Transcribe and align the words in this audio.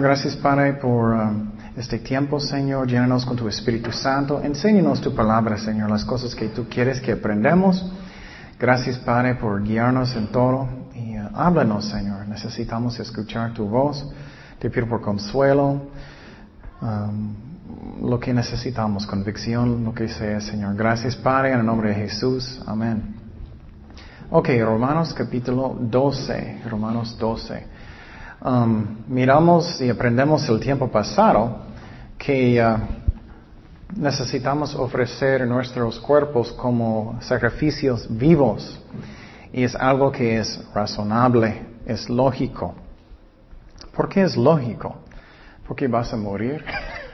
Gracias 0.00 0.36
Padre 0.36 0.74
por 0.74 1.14
um, 1.14 1.50
este 1.76 1.98
tiempo, 1.98 2.38
Señor. 2.38 2.86
Llénanos 2.86 3.24
con 3.24 3.36
tu 3.36 3.48
Espíritu 3.48 3.90
Santo. 3.92 4.42
Enséñanos 4.42 5.00
tu 5.00 5.14
palabra, 5.14 5.56
Señor, 5.56 5.90
las 5.90 6.04
cosas 6.04 6.34
que 6.34 6.48
tú 6.48 6.66
quieres 6.68 7.00
que 7.00 7.12
aprendamos. 7.12 7.84
Gracias 8.58 8.98
Padre 8.98 9.36
por 9.36 9.62
guiarnos 9.62 10.14
en 10.14 10.28
todo. 10.28 10.68
Y 10.94 11.18
uh, 11.18 11.28
háblanos, 11.34 11.86
Señor. 11.86 12.28
Necesitamos 12.28 12.98
escuchar 13.00 13.54
tu 13.54 13.66
voz. 13.66 14.06
Te 14.58 14.70
pido 14.70 14.86
por 14.86 15.00
consuelo. 15.00 15.82
Um, 16.82 17.34
lo 18.02 18.20
que 18.20 18.32
necesitamos, 18.32 19.06
convicción, 19.06 19.82
lo 19.82 19.94
que 19.94 20.08
sea, 20.08 20.40
Señor. 20.40 20.74
Gracias, 20.76 21.16
Padre, 21.16 21.52
en 21.52 21.60
el 21.60 21.66
nombre 21.66 21.88
de 21.90 21.94
Jesús. 21.94 22.62
Amén. 22.66 23.14
Ok, 24.30 24.48
Romanos 24.60 25.14
capítulo 25.14 25.76
12, 25.80 26.62
Romanos 26.68 27.16
12. 27.18 27.75
Um, 28.40 28.98
miramos 29.08 29.80
y 29.80 29.88
aprendemos 29.88 30.46
el 30.50 30.60
tiempo 30.60 30.88
pasado 30.88 31.56
que 32.18 32.62
uh, 32.62 32.76
necesitamos 33.98 34.74
ofrecer 34.74 35.46
nuestros 35.46 35.98
cuerpos 36.00 36.52
como 36.52 37.18
sacrificios 37.22 38.06
vivos. 38.10 38.78
Y 39.52 39.64
es 39.64 39.74
algo 39.74 40.12
que 40.12 40.38
es 40.38 40.60
razonable, 40.74 41.62
es 41.86 42.10
lógico. 42.10 42.74
¿Por 43.94 44.08
qué 44.08 44.22
es 44.22 44.36
lógico? 44.36 44.96
Porque 45.66 45.88
vas 45.88 46.12
a 46.12 46.16
morir. 46.16 46.62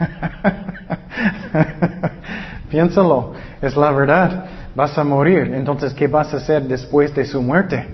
Piénsalo, 2.68 3.34
es 3.60 3.76
la 3.76 3.92
verdad. 3.92 4.46
Vas 4.74 4.98
a 4.98 5.04
morir. 5.04 5.54
Entonces, 5.54 5.94
¿qué 5.94 6.08
vas 6.08 6.34
a 6.34 6.38
hacer 6.38 6.64
después 6.64 7.14
de 7.14 7.24
su 7.24 7.40
muerte? 7.40 7.86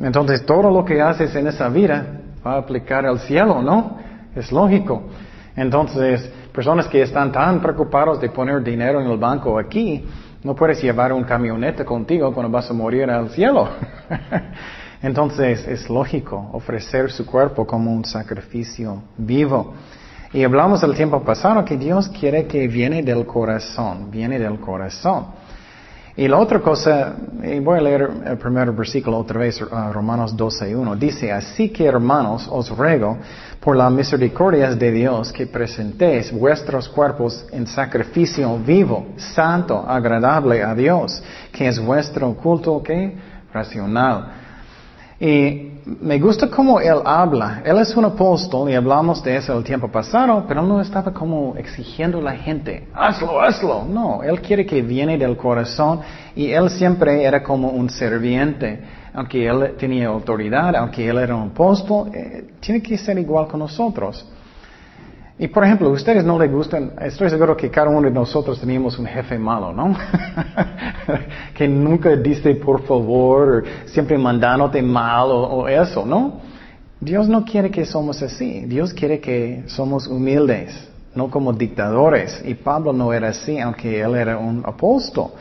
Entonces, 0.00 0.44
todo 0.44 0.70
lo 0.70 0.84
que 0.84 1.00
haces 1.00 1.36
en 1.36 1.46
esa 1.46 1.68
vida 1.68 2.22
va 2.44 2.54
a 2.54 2.58
aplicar 2.58 3.06
al 3.06 3.18
cielo, 3.20 3.62
¿no? 3.62 3.98
Es 4.34 4.52
lógico. 4.52 5.04
Entonces, 5.56 6.30
personas 6.52 6.88
que 6.88 7.02
están 7.02 7.30
tan 7.30 7.60
preocupados 7.60 8.20
de 8.20 8.28
poner 8.28 8.62
dinero 8.62 9.00
en 9.00 9.08
el 9.08 9.18
banco 9.18 9.58
aquí, 9.58 10.04
no 10.42 10.54
puedes 10.54 10.82
llevar 10.82 11.12
un 11.12 11.24
camioneta 11.24 11.84
contigo 11.84 12.32
cuando 12.32 12.50
vas 12.50 12.70
a 12.70 12.74
morir 12.74 13.10
al 13.10 13.30
cielo. 13.30 13.68
Entonces, 15.02 15.66
es 15.68 15.88
lógico 15.88 16.50
ofrecer 16.52 17.10
su 17.10 17.24
cuerpo 17.24 17.66
como 17.66 17.92
un 17.92 18.04
sacrificio 18.04 19.02
vivo. 19.16 19.74
Y 20.32 20.42
hablamos 20.42 20.82
el 20.82 20.94
tiempo 20.94 21.22
pasado 21.22 21.64
que 21.64 21.76
Dios 21.76 22.08
quiere 22.08 22.46
que 22.46 22.66
viene 22.66 23.02
del 23.02 23.24
corazón, 23.24 24.10
viene 24.10 24.38
del 24.38 24.58
corazón. 24.58 25.26
Y 26.16 26.28
la 26.28 26.38
otra 26.38 26.60
cosa, 26.60 27.16
y 27.42 27.58
voy 27.58 27.78
a 27.78 27.82
leer 27.82 28.08
el 28.24 28.38
primer 28.38 28.70
versículo 28.70 29.18
otra 29.18 29.40
vez, 29.40 29.60
uh, 29.60 29.92
Romanos 29.92 30.36
12.1, 30.36 30.96
dice, 30.96 31.32
así 31.32 31.70
que 31.70 31.86
hermanos, 31.86 32.46
os 32.48 32.70
ruego 32.70 33.18
por 33.58 33.76
la 33.76 33.90
misericordia 33.90 34.76
de 34.76 34.92
Dios 34.92 35.32
que 35.32 35.48
presentéis 35.48 36.30
vuestros 36.32 36.88
cuerpos 36.88 37.44
en 37.50 37.66
sacrificio 37.66 38.56
vivo, 38.58 39.06
santo, 39.16 39.84
agradable 39.84 40.62
a 40.62 40.72
Dios, 40.72 41.20
que 41.50 41.66
es 41.66 41.84
vuestro 41.84 42.32
culto, 42.34 42.80
¿qué? 42.80 43.16
Racional. 43.52 44.28
Me 45.86 46.18
gusta 46.18 46.48
cómo 46.48 46.80
él 46.80 46.98
habla. 47.04 47.62
Él 47.64 47.78
es 47.78 47.94
un 47.96 48.06
apóstol 48.06 48.70
y 48.70 48.74
hablamos 48.74 49.22
de 49.22 49.36
eso 49.36 49.56
el 49.56 49.64
tiempo 49.64 49.88
pasado, 49.88 50.44
pero 50.48 50.62
él 50.62 50.68
no 50.68 50.80
estaba 50.80 51.12
como 51.12 51.54
exigiendo 51.56 52.18
a 52.18 52.22
la 52.22 52.32
gente, 52.32 52.88
hazlo, 52.94 53.40
hazlo. 53.40 53.84
No, 53.84 54.22
él 54.22 54.40
quiere 54.40 54.64
que 54.64 54.80
viene 54.80 55.18
del 55.18 55.36
corazón 55.36 56.00
y 56.34 56.50
él 56.50 56.70
siempre 56.70 57.22
era 57.22 57.42
como 57.42 57.68
un 57.68 57.90
serviente. 57.90 58.82
Aunque 59.12 59.46
él 59.46 59.74
tenía 59.78 60.08
autoridad, 60.08 60.74
aunque 60.74 61.06
él 61.06 61.18
era 61.18 61.36
un 61.36 61.50
apóstol, 61.50 62.10
eh, 62.12 62.54
tiene 62.60 62.82
que 62.82 62.98
ser 62.98 63.18
igual 63.18 63.46
con 63.46 63.60
nosotros. 63.60 64.26
Y 65.36 65.48
por 65.48 65.64
ejemplo, 65.64 65.90
ustedes 65.90 66.24
no 66.24 66.38
les 66.38 66.50
gustan, 66.50 66.92
estoy 67.00 67.28
seguro 67.28 67.56
que 67.56 67.68
cada 67.68 67.88
uno 67.88 68.02
de 68.02 68.10
nosotros 68.12 68.60
teníamos 68.60 68.96
un 69.00 69.06
jefe 69.06 69.36
malo, 69.36 69.72
¿no? 69.72 69.96
que 71.54 71.66
nunca 71.66 72.14
dice 72.14 72.54
por 72.54 72.82
favor, 72.84 73.64
siempre 73.86 74.16
mandándote 74.16 74.80
mal 74.80 75.28
o, 75.30 75.66
eso, 75.66 76.06
¿no? 76.06 76.40
Dios 77.00 77.28
no 77.28 77.44
quiere 77.44 77.68
que 77.68 77.84
somos 77.84 78.22
así, 78.22 78.60
Dios 78.66 78.94
quiere 78.94 79.18
que 79.18 79.64
somos 79.66 80.06
humildes, 80.06 80.88
no 81.16 81.28
como 81.28 81.52
dictadores. 81.52 82.40
Y 82.44 82.54
Pablo 82.54 82.92
no 82.92 83.12
era 83.12 83.30
así, 83.30 83.58
aunque 83.58 84.00
él 84.00 84.14
era 84.14 84.38
un 84.38 84.62
apóstol. 84.64 85.32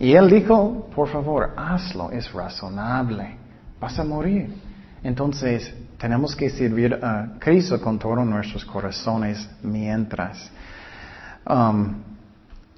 Y 0.00 0.12
él 0.14 0.28
dijo, 0.28 0.88
por 0.92 1.08
favor, 1.08 1.52
hazlo, 1.56 2.10
es 2.10 2.32
razonable, 2.32 3.36
vas 3.80 3.96
a 3.96 4.02
morir. 4.02 4.52
Entonces, 5.04 5.72
tenemos 6.04 6.36
que 6.36 6.50
servir 6.50 6.98
a 7.02 7.38
Cristo 7.38 7.80
con 7.80 7.98
todos 7.98 8.26
nuestros 8.26 8.62
corazones 8.66 9.48
mientras. 9.62 10.50
Um, 11.48 11.94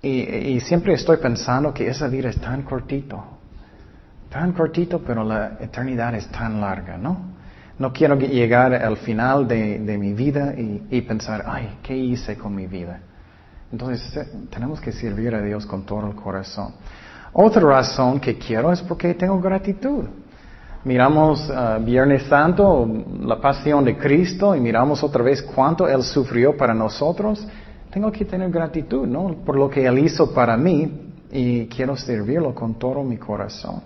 y, 0.00 0.60
siempre 0.60 0.94
estoy 0.94 1.16
pensando 1.16 1.74
que 1.74 1.88
esa 1.88 2.06
vida 2.06 2.28
es 2.28 2.40
tan 2.40 2.62
cortito, 2.62 3.20
tan 4.30 4.52
cortito, 4.52 5.00
pero 5.04 5.24
la 5.24 5.56
eternidad 5.58 6.14
es 6.14 6.28
tan 6.28 6.60
larga, 6.60 6.96
¿no? 6.98 7.34
No 7.80 7.92
quiero 7.92 8.14
llegar 8.14 8.72
al 8.72 8.96
final 8.98 9.48
de, 9.48 9.98
mi 9.98 10.12
vida 10.12 10.54
y, 10.56 10.86
y, 10.88 11.00
pensar, 11.00 11.46
ay, 11.48 11.78
¿qué 11.82 11.96
hice 11.96 12.36
con 12.38 12.54
mi 12.54 12.68
vida? 12.68 13.00
Entonces 13.72 14.16
eh, 14.18 14.28
tenemos 14.50 14.80
que 14.80 14.92
servir 14.92 15.34
a 15.34 15.42
Dios 15.42 15.66
con 15.66 15.84
todo 15.84 16.06
el 16.06 16.14
corazón. 16.14 16.74
Otra 17.32 17.62
razón 17.62 18.20
que 18.20 18.38
quiero 18.38 18.72
es 18.72 18.80
porque 18.82 19.14
tengo 19.14 19.40
gratitud 19.40 20.04
miramos 20.86 21.50
uh, 21.50 21.82
Viernes 21.84 22.22
Santo, 22.28 22.88
la 23.20 23.40
pasión 23.40 23.84
de 23.84 23.96
Cristo, 23.98 24.54
y 24.54 24.60
miramos 24.60 25.02
otra 25.02 25.22
vez 25.24 25.42
cuánto 25.42 25.88
Él 25.88 26.04
sufrió 26.04 26.56
para 26.56 26.72
nosotros, 26.72 27.44
tengo 27.90 28.12
que 28.12 28.24
tener 28.24 28.50
gratitud, 28.50 29.04
¿no? 29.04 29.34
Por 29.44 29.56
lo 29.56 29.68
que 29.68 29.84
Él 29.84 29.98
hizo 29.98 30.32
para 30.32 30.56
mí 30.56 31.12
y 31.32 31.66
quiero 31.66 31.96
servirlo 31.96 32.54
con 32.54 32.74
todo 32.78 33.02
mi 33.02 33.16
corazón. 33.16 33.82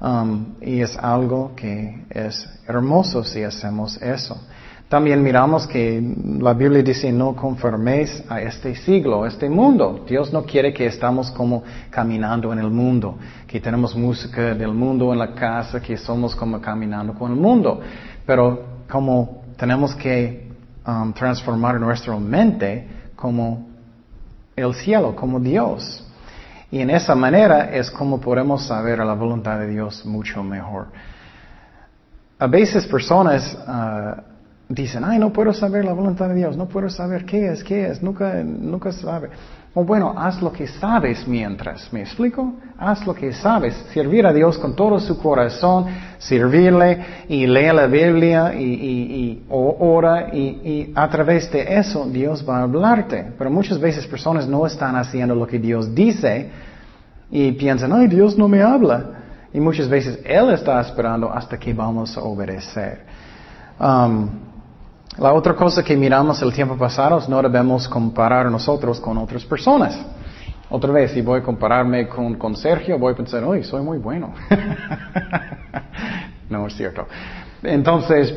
Um, 0.00 0.54
y 0.60 0.80
es 0.80 0.96
algo 0.96 1.52
que 1.56 2.04
es 2.10 2.46
hermoso 2.68 3.24
si 3.24 3.42
hacemos 3.42 4.00
eso. 4.00 4.40
También 4.88 5.20
miramos 5.20 5.66
que 5.66 6.00
la 6.38 6.54
Biblia 6.54 6.80
dice 6.80 7.10
no 7.10 7.34
conforméis 7.34 8.22
a 8.28 8.40
este 8.40 8.76
siglo, 8.76 9.24
a 9.24 9.28
este 9.28 9.50
mundo. 9.50 10.04
Dios 10.08 10.32
no 10.32 10.44
quiere 10.44 10.72
que 10.72 10.86
estamos 10.86 11.28
como 11.32 11.64
caminando 11.90 12.52
en 12.52 12.60
el 12.60 12.70
mundo, 12.70 13.18
que 13.48 13.60
tenemos 13.60 13.96
música 13.96 14.54
del 14.54 14.72
mundo 14.72 15.12
en 15.12 15.18
la 15.18 15.34
casa, 15.34 15.80
que 15.82 15.96
somos 15.96 16.36
como 16.36 16.60
caminando 16.60 17.14
con 17.14 17.32
el 17.32 17.36
mundo. 17.36 17.80
Pero 18.24 18.84
como 18.88 19.42
tenemos 19.56 19.92
que 19.96 20.52
um, 20.86 21.12
transformar 21.12 21.80
nuestra 21.80 22.16
mente 22.16 22.86
como 23.16 23.66
el 24.54 24.72
cielo, 24.72 25.16
como 25.16 25.40
Dios. 25.40 26.04
Y 26.70 26.78
en 26.78 26.90
esa 26.90 27.16
manera 27.16 27.72
es 27.72 27.90
como 27.90 28.20
podemos 28.20 28.64
saber 28.66 29.00
la 29.00 29.14
voluntad 29.14 29.58
de 29.58 29.66
Dios 29.66 30.06
mucho 30.06 30.44
mejor. 30.44 30.86
A 32.38 32.46
veces 32.46 32.86
personas 32.86 33.58
uh, 33.66 34.35
dicen, 34.68 35.04
ay, 35.04 35.18
no 35.18 35.32
puedo 35.32 35.52
saber 35.52 35.84
la 35.84 35.92
voluntad 35.92 36.28
de 36.28 36.34
Dios, 36.34 36.56
no 36.56 36.66
puedo 36.66 36.88
saber 36.88 37.24
qué 37.24 37.52
es, 37.52 37.62
qué 37.62 37.86
es, 37.86 38.02
nunca, 38.02 38.42
nunca 38.42 38.90
sabe. 38.92 39.30
O 39.74 39.84
bueno, 39.84 40.14
haz 40.16 40.40
lo 40.40 40.50
que 40.50 40.66
sabes 40.66 41.28
mientras, 41.28 41.92
¿me 41.92 42.00
explico? 42.00 42.54
Haz 42.78 43.06
lo 43.06 43.14
que 43.14 43.32
sabes, 43.32 43.74
servir 43.92 44.26
a 44.26 44.32
Dios 44.32 44.58
con 44.58 44.74
todo 44.74 44.98
su 44.98 45.18
corazón, 45.18 45.84
servirle 46.18 46.98
y 47.28 47.46
lee 47.46 47.72
la 47.74 47.86
Biblia 47.86 48.54
y, 48.54 48.64
y, 48.64 49.44
ora 49.50 50.34
y, 50.34 50.40
y 50.40 50.92
a 50.94 51.06
través 51.08 51.52
de 51.52 51.78
eso 51.78 52.08
Dios 52.08 52.44
va 52.48 52.60
a 52.60 52.62
hablarte. 52.62 53.34
Pero 53.36 53.50
muchas 53.50 53.78
veces 53.78 54.06
personas 54.06 54.48
no 54.48 54.66
están 54.66 54.96
haciendo 54.96 55.34
lo 55.34 55.46
que 55.46 55.58
Dios 55.58 55.94
dice 55.94 56.50
y 57.30 57.52
piensan, 57.52 57.92
ay, 57.92 58.06
Dios 58.06 58.38
no 58.38 58.48
me 58.48 58.62
habla. 58.62 59.10
Y 59.52 59.60
muchas 59.60 59.90
veces 59.90 60.20
Él 60.24 60.50
está 60.50 60.80
esperando 60.80 61.30
hasta 61.30 61.58
que 61.58 61.74
vamos 61.74 62.16
a 62.16 62.22
obedecer. 62.22 63.00
Um, 63.78 64.45
la 65.18 65.32
otra 65.32 65.54
cosa 65.54 65.82
que 65.82 65.96
miramos 65.96 66.42
el 66.42 66.52
tiempo 66.52 66.76
pasado 66.76 67.18
es 67.18 67.28
no 67.28 67.40
debemos 67.40 67.88
comparar 67.88 68.50
nosotros 68.50 69.00
con 69.00 69.16
otras 69.18 69.44
personas. 69.44 69.98
Otra 70.68 70.92
vez, 70.92 71.12
si 71.12 71.22
voy 71.22 71.40
a 71.40 71.42
compararme 71.42 72.08
con, 72.08 72.34
con 72.34 72.56
Sergio, 72.56 72.98
voy 72.98 73.12
a 73.12 73.16
pensar, 73.16 73.44
uy, 73.44 73.62
soy 73.62 73.82
muy 73.82 73.98
bueno. 73.98 74.34
no 76.50 76.66
es 76.66 76.76
cierto. 76.76 77.06
Entonces, 77.62 78.34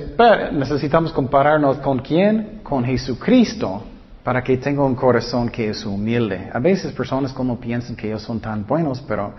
necesitamos 0.54 1.12
compararnos 1.12 1.78
con 1.78 2.00
quién? 2.00 2.62
Con 2.64 2.86
Jesucristo, 2.86 3.84
para 4.24 4.44
que 4.44 4.58
tenga 4.58 4.84
un 4.84 4.96
corazón 4.96 5.50
que 5.50 5.70
es 5.70 5.86
humilde. 5.86 6.50
A 6.54 6.60
veces 6.60 6.94
personas 6.94 7.34
como 7.34 7.60
piensan 7.60 7.96
que 7.96 8.08
ellos 8.08 8.22
son 8.22 8.40
tan 8.40 8.66
buenos, 8.66 9.02
pero 9.02 9.34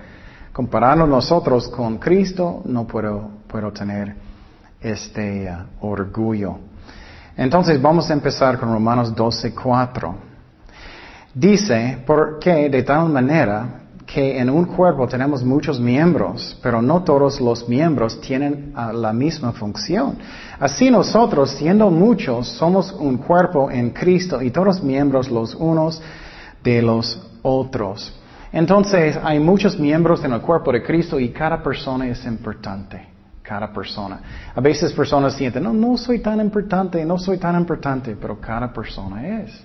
comparando 0.52 1.06
nosotros 1.06 1.68
con 1.68 1.98
Cristo, 1.98 2.62
no 2.66 2.86
puedo, 2.86 3.30
puedo 3.46 3.72
tener 3.72 4.14
este 4.80 5.50
uh, 5.50 5.86
orgullo. 5.86 6.69
Entonces 7.40 7.80
vamos 7.80 8.10
a 8.10 8.12
empezar 8.12 8.58
con 8.58 8.70
Romanos 8.70 9.14
12, 9.14 9.54
4. 9.54 10.14
Dice, 11.32 12.02
porque 12.06 12.68
de 12.68 12.82
tal 12.82 13.08
manera 13.08 13.80
que 14.04 14.38
en 14.38 14.50
un 14.50 14.66
cuerpo 14.66 15.08
tenemos 15.08 15.42
muchos 15.42 15.80
miembros, 15.80 16.58
pero 16.62 16.82
no 16.82 17.02
todos 17.02 17.40
los 17.40 17.66
miembros 17.66 18.20
tienen 18.20 18.74
la 18.92 19.14
misma 19.14 19.52
función. 19.52 20.18
Así 20.58 20.90
nosotros, 20.90 21.52
siendo 21.52 21.90
muchos, 21.90 22.46
somos 22.46 22.92
un 22.92 23.16
cuerpo 23.16 23.70
en 23.70 23.88
Cristo 23.88 24.42
y 24.42 24.50
todos 24.50 24.82
miembros 24.82 25.30
los 25.30 25.54
unos 25.54 26.02
de 26.62 26.82
los 26.82 27.26
otros. 27.40 28.20
Entonces, 28.52 29.18
hay 29.24 29.40
muchos 29.40 29.78
miembros 29.78 30.22
en 30.24 30.34
el 30.34 30.42
cuerpo 30.42 30.72
de 30.72 30.82
Cristo 30.82 31.18
y 31.18 31.30
cada 31.30 31.62
persona 31.62 32.06
es 32.06 32.22
importante. 32.26 33.08
Cada 33.50 33.72
persona. 33.72 34.20
A 34.54 34.60
veces 34.60 34.92
personas 34.92 35.34
sienten, 35.34 35.64
no, 35.64 35.72
no 35.72 35.96
soy 35.96 36.20
tan 36.20 36.40
importante, 36.40 37.04
no 37.04 37.18
soy 37.18 37.36
tan 37.36 37.56
importante, 37.56 38.16
pero 38.20 38.40
cada 38.40 38.72
persona 38.72 39.40
es 39.40 39.64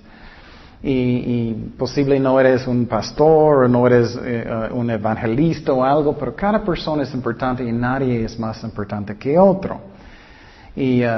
y, 0.82 0.90
y 0.90 1.54
posible 1.78 2.18
no 2.18 2.40
eres 2.40 2.66
un 2.66 2.86
pastor 2.86 3.64
o 3.64 3.68
no 3.68 3.86
eres 3.86 4.18
eh, 4.20 4.44
un 4.72 4.90
evangelista 4.90 5.72
o 5.72 5.84
algo, 5.84 6.18
pero 6.18 6.34
cada 6.34 6.64
persona 6.64 7.04
es 7.04 7.14
importante 7.14 7.62
y 7.62 7.70
nadie 7.70 8.24
es 8.24 8.36
más 8.40 8.64
importante 8.64 9.16
que 9.16 9.38
otro. 9.38 9.80
Y, 10.74 11.02
eh, 11.02 11.08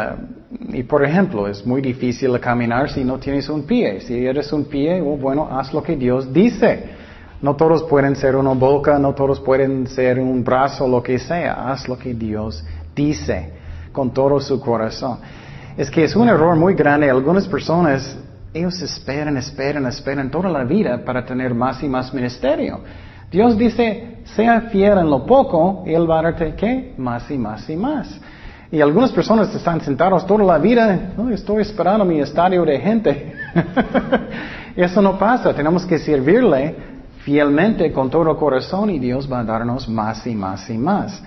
y 0.74 0.82
por 0.82 1.02
ejemplo, 1.02 1.48
es 1.48 1.66
muy 1.66 1.80
difícil 1.80 2.38
caminar 2.38 2.90
si 2.90 3.02
no 3.02 3.18
tienes 3.18 3.48
un 3.48 3.62
pie. 3.62 4.02
Si 4.02 4.26
eres 4.26 4.52
un 4.52 4.66
pie, 4.66 5.00
oh, 5.00 5.16
bueno, 5.16 5.48
haz 5.50 5.72
lo 5.72 5.82
que 5.82 5.96
Dios 5.96 6.30
dice. 6.30 7.07
No 7.40 7.54
todos 7.54 7.84
pueden 7.84 8.16
ser 8.16 8.34
una 8.34 8.52
boca, 8.52 8.98
no 8.98 9.14
todos 9.14 9.38
pueden 9.40 9.86
ser 9.86 10.18
un 10.18 10.42
brazo, 10.42 10.88
lo 10.88 11.02
que 11.02 11.18
sea. 11.18 11.70
Haz 11.70 11.88
lo 11.88 11.96
que 11.96 12.14
Dios 12.14 12.64
dice 12.94 13.52
con 13.92 14.12
todo 14.12 14.40
su 14.40 14.60
corazón. 14.60 15.18
Es 15.76 15.90
que 15.90 16.04
es 16.04 16.16
un 16.16 16.28
error 16.28 16.56
muy 16.56 16.74
grande. 16.74 17.08
Algunas 17.08 17.46
personas 17.46 18.18
ellos 18.52 18.80
esperan, 18.82 19.36
esperan, 19.36 19.86
esperan 19.86 20.30
toda 20.30 20.48
la 20.48 20.64
vida 20.64 21.04
para 21.04 21.24
tener 21.24 21.54
más 21.54 21.82
y 21.82 21.88
más 21.88 22.12
ministerio. 22.12 22.80
Dios 23.30 23.56
dice, 23.58 24.18
sea 24.24 24.62
fiel 24.62 24.98
en 24.98 25.10
lo 25.10 25.24
poco 25.26 25.84
y 25.86 25.92
Él 25.92 26.10
va 26.10 26.20
a 26.20 26.22
darte 26.22 26.54
qué? 26.54 26.94
Más 26.96 27.30
y 27.30 27.38
más 27.38 27.68
y 27.68 27.76
más. 27.76 28.20
Y 28.70 28.80
algunas 28.80 29.12
personas 29.12 29.54
están 29.54 29.80
sentados 29.80 30.26
toda 30.26 30.44
la 30.44 30.58
vida, 30.58 31.12
no, 31.16 31.30
estoy 31.30 31.62
esperando 31.62 32.04
mi 32.04 32.20
estadio 32.20 32.64
de 32.64 32.78
gente. 32.80 33.32
Eso 34.76 35.00
no 35.00 35.18
pasa, 35.18 35.54
tenemos 35.54 35.84
que 35.86 35.98
servirle 35.98 36.74
fielmente 37.28 37.92
con 37.92 38.08
todo 38.08 38.34
corazón 38.38 38.88
y 38.88 38.98
Dios 38.98 39.30
va 39.30 39.40
a 39.40 39.44
darnos 39.44 39.86
más 39.86 40.26
y 40.26 40.34
más 40.34 40.70
y 40.70 40.78
más. 40.78 41.22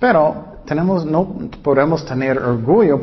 Pero 0.00 0.56
tenemos, 0.66 1.06
no 1.06 1.48
podemos 1.62 2.04
tener 2.04 2.36
orgullo 2.38 2.98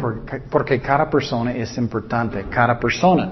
porque, 0.49 0.81
cada 0.81 1.09
persona 1.09 1.53
es 1.53 1.77
importante, 1.77 2.43
cada 2.49 2.77
persona. 2.77 3.31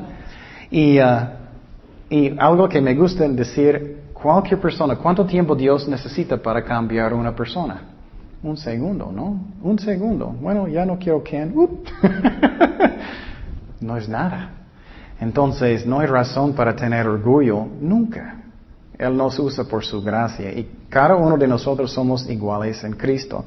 Y, 0.71 0.97
uh, 0.99 2.37
algo 2.39 2.69
que 2.69 2.79
me 2.79 2.95
gusta 2.95 3.27
decir, 3.27 4.03
cualquier 4.13 4.61
persona, 4.61 4.95
¿cuánto 4.95 5.25
tiempo 5.25 5.53
Dios 5.53 5.85
necesita 5.89 6.37
para 6.37 6.63
cambiar 6.63 7.13
una 7.13 7.35
persona? 7.35 7.81
Un 8.41 8.55
segundo, 8.55 9.11
¿no? 9.11 9.37
Un 9.63 9.79
segundo. 9.79 10.27
Bueno, 10.27 10.69
ya 10.69 10.85
no 10.85 10.97
quiero 10.97 11.21
que... 11.21 11.45
no 13.81 13.97
es 13.97 14.07
nada. 14.07 14.49
Entonces, 15.19 15.85
no 15.85 15.99
hay 15.99 16.07
razón 16.07 16.53
para 16.53 16.73
tener 16.73 17.05
orgullo 17.05 17.67
nunca. 17.81 18.40
Él 19.01 19.17
nos 19.17 19.39
usa 19.39 19.63
por 19.63 19.83
su 19.83 19.99
gracia 20.03 20.51
y 20.51 20.85
cada 20.87 21.15
uno 21.15 21.35
de 21.35 21.47
nosotros 21.47 21.91
somos 21.91 22.29
iguales 22.29 22.83
en 22.83 22.93
Cristo. 22.93 23.43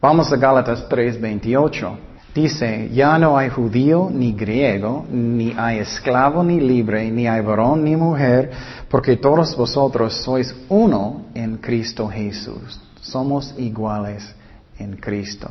Vamos 0.00 0.32
a 0.32 0.36
Gálatas 0.36 0.88
3:28. 0.88 1.96
Dice, 2.32 2.88
ya 2.94 3.18
no 3.18 3.36
hay 3.36 3.50
judío 3.50 4.08
ni 4.10 4.32
griego, 4.32 5.04
ni 5.10 5.52
hay 5.58 5.80
esclavo 5.80 6.44
ni 6.44 6.60
libre, 6.60 7.10
ni 7.10 7.26
hay 7.26 7.42
varón 7.42 7.82
ni 7.82 7.96
mujer, 7.96 8.52
porque 8.88 9.16
todos 9.16 9.56
vosotros 9.56 10.14
sois 10.22 10.54
uno 10.68 11.26
en 11.34 11.56
Cristo 11.56 12.08
Jesús. 12.08 12.80
Somos 13.00 13.54
iguales 13.58 14.34
en 14.78 14.96
Cristo. 14.96 15.50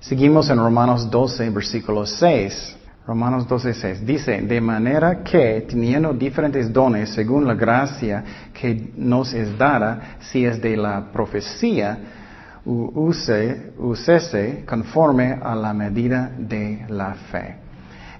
Seguimos 0.00 0.50
en 0.50 0.58
Romanos 0.58 1.08
12, 1.08 1.50
versículo 1.50 2.04
6. 2.04 2.76
Romanos 3.06 3.48
12, 3.48 3.74
6. 3.74 4.06
Dice, 4.06 4.42
de 4.42 4.60
manera 4.60 5.22
que 5.24 5.66
teniendo 5.68 6.12
diferentes 6.12 6.72
dones 6.72 7.10
según 7.10 7.46
la 7.46 7.54
gracia 7.54 8.22
que 8.52 8.92
nos 8.96 9.32
es 9.34 9.58
dada, 9.58 10.16
si 10.20 10.44
es 10.44 10.60
de 10.62 10.76
la 10.76 11.10
profecía, 11.12 11.98
use, 12.64 13.72
usese 13.78 14.64
conforme 14.64 15.36
a 15.42 15.54
la 15.56 15.74
medida 15.74 16.30
de 16.38 16.84
la 16.88 17.14
fe. 17.14 17.56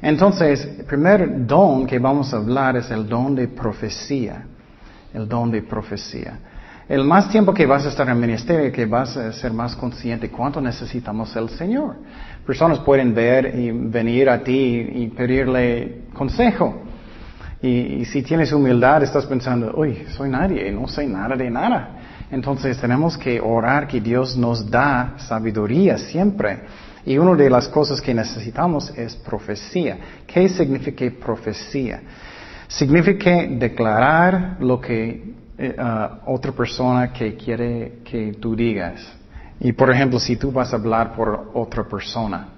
Entonces, 0.03 0.65
el 0.81 0.85
primer 0.85 1.47
don 1.47 1.87
que 1.87 2.01
vamos 2.01 2.35
a 2.35 2.39
hablar 2.39 2.77
es 2.77 2.91
el 2.91 3.09
don 3.09 3.37
de 3.37 3.47
profecía. 3.47 4.45
El 5.15 5.29
don 5.29 5.51
de 5.53 5.63
profecía. 5.63 6.39
El 6.89 7.05
más 7.05 7.31
tiempo 7.31 7.55
que 7.55 7.67
vas 7.67 7.87
a 7.87 7.91
estar 7.91 8.09
en 8.09 8.15
el 8.15 8.21
ministerio, 8.21 8.73
que 8.73 8.85
vas 8.87 9.17
a 9.17 9.33
ser 9.33 9.53
más 9.53 9.77
consciente 9.77 10.29
cuánto 10.29 10.61
necesitamos 10.61 11.35
el 11.37 11.49
Señor. 11.51 11.97
Personas 12.47 12.81
pueden 12.81 13.15
ver 13.15 13.55
y 13.57 13.71
venir 13.71 14.29
a 14.29 14.43
ti 14.43 14.91
y 14.95 15.07
pedirle 15.09 16.03
consejo. 16.13 16.83
Y, 17.63 18.05
si 18.07 18.23
tienes 18.23 18.53
humildad, 18.53 19.05
estás 19.05 19.25
pensando, 19.27 19.73
uy, 19.77 20.05
soy 20.17 20.29
nadie, 20.29 20.73
no 20.73 20.89
sé 20.89 21.07
nada 21.07 21.37
de 21.37 21.49
nada. 21.49 22.01
Entonces 22.33 22.77
tenemos 22.79 23.17
que 23.17 23.41
orar 23.41 23.87
que 23.87 24.01
Dios 24.01 24.37
nos 24.37 24.69
da 24.69 25.15
sabiduría 25.19 25.97
siempre. 25.97 26.61
Y 27.07 27.19
una 27.19 27.37
de 27.37 27.49
las 27.49 27.69
cosas 27.69 28.01
que 28.01 28.13
necesitamos 28.13 28.91
es 28.97 29.15
profecía. 29.15 29.99
¿Qué 30.27 30.49
significa 30.49 31.05
profecía? 31.25 32.01
Significa 32.67 33.47
declarar 33.47 34.57
lo 34.59 34.81
que 34.81 35.35
eh, 35.59 35.77
otra 36.27 36.51
persona 36.51 37.13
que 37.13 37.37
quiere 37.37 37.99
que 38.03 38.33
tú 38.41 38.57
digas. 38.57 39.22
Y 39.65 39.73
por 39.73 39.93
ejemplo, 39.93 40.19
si 40.19 40.35
tú 40.35 40.51
vas 40.51 40.73
a 40.73 40.77
hablar 40.77 41.15
por 41.15 41.53
otra 41.55 41.85
persona 41.85 42.49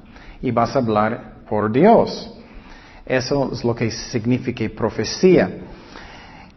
y 0.41 0.51
vas 0.51 0.75
a 0.75 0.79
hablar 0.79 1.35
por 1.47 1.71
Dios, 1.71 2.33
eso 3.05 3.51
es 3.53 3.63
lo 3.63 3.75
que 3.75 3.91
significa 3.91 4.65
profecía. 4.75 5.51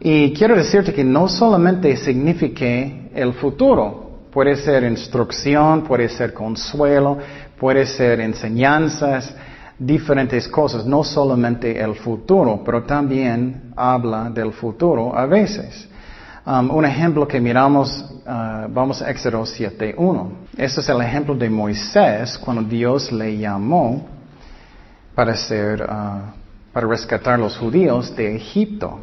Y 0.00 0.32
quiero 0.32 0.56
decirte 0.56 0.94
que 0.94 1.04
no 1.04 1.28
solamente 1.28 1.94
significa 1.98 2.64
el 2.64 3.34
futuro, 3.34 4.20
puede 4.32 4.56
ser 4.56 4.84
instrucción, 4.84 5.82
puede 5.82 6.08
ser 6.08 6.32
consuelo, 6.32 7.18
puede 7.58 7.84
ser 7.84 8.18
enseñanzas, 8.20 9.34
diferentes 9.78 10.48
cosas, 10.48 10.86
no 10.86 11.04
solamente 11.04 11.78
el 11.78 11.94
futuro, 11.94 12.62
pero 12.64 12.84
también 12.84 13.72
habla 13.76 14.30
del 14.30 14.52
futuro 14.54 15.14
a 15.14 15.26
veces. 15.26 15.87
Um, 16.48 16.70
un 16.70 16.86
ejemplo 16.86 17.28
que 17.28 17.38
miramos, 17.42 18.02
uh, 18.24 18.72
vamos 18.72 19.02
a 19.02 19.10
Éxodo 19.10 19.42
7.1. 19.42 20.30
Este 20.56 20.80
es 20.80 20.88
el 20.88 21.02
ejemplo 21.02 21.34
de 21.34 21.50
Moisés 21.50 22.38
cuando 22.38 22.62
Dios 22.62 23.12
le 23.12 23.36
llamó 23.36 24.06
para, 25.14 25.34
ser, 25.34 25.82
uh, 25.82 26.32
para 26.72 26.86
rescatar 26.86 27.34
a 27.34 27.36
los 27.36 27.54
judíos 27.58 28.16
de 28.16 28.34
Egipto. 28.34 28.98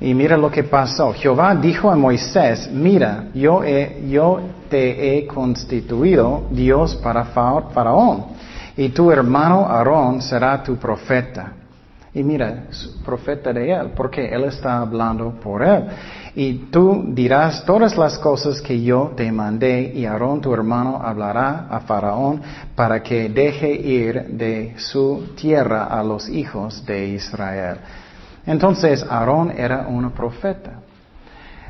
Y 0.00 0.14
mira 0.14 0.36
lo 0.36 0.50
que 0.50 0.64
pasó. 0.64 1.12
Jehová 1.12 1.54
dijo 1.54 1.88
a 1.88 1.94
Moisés, 1.94 2.68
mira, 2.72 3.26
yo, 3.32 3.62
yo 4.08 4.40
te 4.68 5.16
he 5.16 5.28
constituido 5.28 6.48
Dios 6.50 6.96
para 6.96 7.26
Faraón, 7.26 8.24
y 8.76 8.88
tu 8.88 9.12
hermano 9.12 9.64
Aarón 9.64 10.20
será 10.20 10.60
tu 10.60 10.74
profeta. 10.74 11.52
Y 12.14 12.22
mira, 12.22 12.66
profeta 13.04 13.52
de 13.52 13.72
él, 13.72 13.90
porque 13.96 14.24
él 14.32 14.44
está 14.44 14.78
hablando 14.78 15.32
por 15.32 15.64
él. 15.64 15.84
Y 16.36 16.54
tú 16.70 17.06
dirás 17.08 17.64
todas 17.64 17.96
las 17.96 18.18
cosas 18.18 18.62
que 18.62 18.80
yo 18.80 19.12
te 19.16 19.32
mandé, 19.32 19.92
y 19.94 20.06
Aarón 20.06 20.40
tu 20.40 20.54
hermano 20.54 21.00
hablará 21.02 21.66
a 21.68 21.80
Faraón 21.80 22.40
para 22.76 23.02
que 23.02 23.28
deje 23.28 23.72
ir 23.72 24.28
de 24.28 24.74
su 24.76 25.32
tierra 25.34 25.86
a 25.86 26.04
los 26.04 26.28
hijos 26.28 26.86
de 26.86 27.08
Israel. 27.08 27.78
Entonces, 28.46 29.04
Aarón 29.08 29.50
era 29.50 29.88
un 29.88 30.10
profeta. 30.12 30.80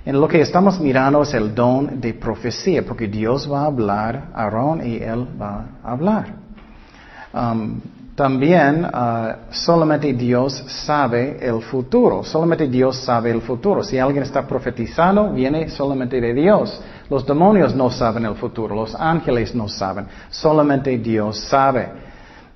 En 0.05 0.21
lo 0.21 0.29
que 0.29 0.43
estamos 0.43 0.79
mirando 0.79 1.23
es 1.23 1.33
el 1.33 1.55
don 1.55 2.03
de 2.03 2.13
profecía, 2.13 2.85
porque 2.85 3.09
Dios 3.09 3.51
va 3.51 3.63
a 3.63 3.67
hablar 3.67 4.29
Aarón 4.35 4.87
y 4.87 4.97
él 4.97 5.27
va 5.41 5.65
a 5.83 5.93
hablar. 5.93 6.35
Um, 7.33 7.81
también 8.15 8.85
uh, 8.85 9.53
solamente 9.53 10.13
Dios 10.13 10.65
sabe 10.69 11.37
el 11.41 11.61
futuro, 11.63 12.23
solamente 12.23 12.69
Dios 12.69 12.99
sabe 12.99 13.33
el 13.33 13.41
futuro. 13.41 13.83
Si 13.83 13.99
alguien 13.99 14.23
está 14.23 14.47
profetizando, 14.47 15.33
viene 15.33 15.69
solamente 15.69 16.21
de 16.21 16.33
Dios. 16.33 16.81
Los 17.11 17.27
demonios 17.27 17.75
no 17.75 17.91
saben 17.91 18.25
el 18.25 18.37
futuro, 18.37 18.75
los 18.77 18.95
ángeles 18.95 19.55
no 19.55 19.69
saben, 19.69 20.07
solamente 20.31 20.97
Dios 20.99 21.41
sabe. 21.41 21.89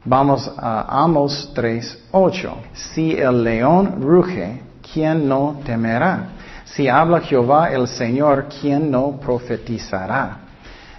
Vamos 0.05 0.49
a 0.57 1.03
Amos 1.03 1.53
3:8. 1.55 2.53
Si 2.73 3.13
el 3.19 3.43
león 3.43 4.01
ruge, 4.01 4.63
¿quién 4.93 5.29
no 5.29 5.61
temerá? 5.65 6.29
Si 6.67 6.87
habla 6.87 7.21
Jehová 7.21 7.73
el 7.73 7.89
Señor, 7.89 8.47
¿quién 8.61 8.93
no 8.93 9.19
profetizará? 9.19 10.39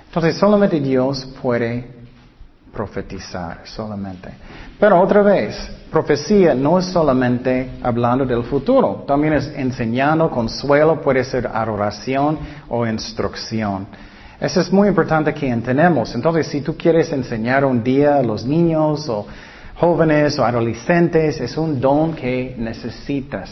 Entonces 0.07 0.35
solamente 0.35 0.81
Dios 0.81 1.25
puede 1.41 1.98
profetizar 2.73 3.61
solamente. 3.65 4.29
Pero 4.79 4.99
otra 5.01 5.21
vez, 5.21 5.55
profecía 5.91 6.53
no 6.53 6.79
es 6.79 6.85
solamente 6.85 7.71
hablando 7.81 8.25
del 8.25 8.43
futuro, 8.43 9.03
también 9.07 9.33
es 9.33 9.47
enseñando, 9.55 10.29
consuelo, 10.29 11.01
puede 11.01 11.23
ser 11.23 11.47
adoración 11.47 12.39
o 12.69 12.85
instrucción. 12.85 13.87
Eso 14.39 14.61
es 14.61 14.71
muy 14.71 14.87
importante 14.87 15.33
que 15.33 15.49
entendamos. 15.49 16.15
Entonces, 16.15 16.47
si 16.47 16.61
tú 16.61 16.77
quieres 16.77 17.11
enseñar 17.11 17.65
un 17.65 17.83
día 17.83 18.17
a 18.17 18.23
los 18.23 18.45
niños 18.45 19.09
o 19.09 19.27
jóvenes 19.75 20.39
o 20.39 20.45
adolescentes, 20.45 21.41
es 21.41 21.57
un 21.57 21.81
don 21.81 22.13
que 22.13 22.55
necesitas. 22.57 23.49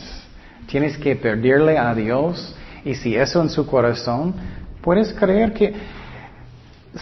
Tienes 0.68 0.98
que 0.98 1.16
pedirle 1.16 1.78
a 1.78 1.94
Dios 1.94 2.56
y 2.86 2.96
si 2.96 3.16
eso 3.16 3.42
en 3.42 3.50
su 3.50 3.66
corazón, 3.66 4.34
puedes 4.82 5.14
creer 5.14 5.52
que 5.54 5.74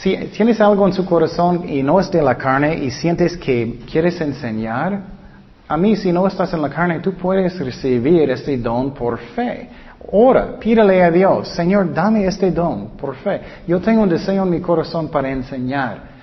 si 0.01 0.15
tienes 0.35 0.59
algo 0.59 0.87
en 0.87 0.93
su 0.93 1.05
corazón 1.05 1.67
y 1.69 1.81
no 1.83 1.99
es 1.99 2.11
de 2.11 2.21
la 2.21 2.35
carne 2.35 2.75
y 2.75 2.91
sientes 2.91 3.37
que 3.37 3.79
quieres 3.89 4.19
enseñar, 4.19 5.01
a 5.67 5.77
mí 5.77 5.95
si 5.95 6.11
no 6.11 6.27
estás 6.27 6.53
en 6.53 6.61
la 6.61 6.69
carne, 6.69 6.99
tú 6.99 7.13
puedes 7.13 7.57
recibir 7.59 8.29
este 8.29 8.57
don 8.57 8.93
por 8.93 9.17
fe. 9.17 9.69
Ora, 10.11 10.59
pídele 10.59 11.03
a 11.03 11.09
Dios, 11.09 11.47
Señor, 11.49 11.93
dame 11.93 12.25
este 12.27 12.51
don 12.51 12.89
por 12.97 13.15
fe. 13.15 13.41
Yo 13.67 13.79
tengo 13.79 14.03
un 14.03 14.09
deseo 14.09 14.43
en 14.43 14.49
mi 14.49 14.61
corazón 14.61 15.09
para 15.09 15.29
enseñar. 15.31 16.15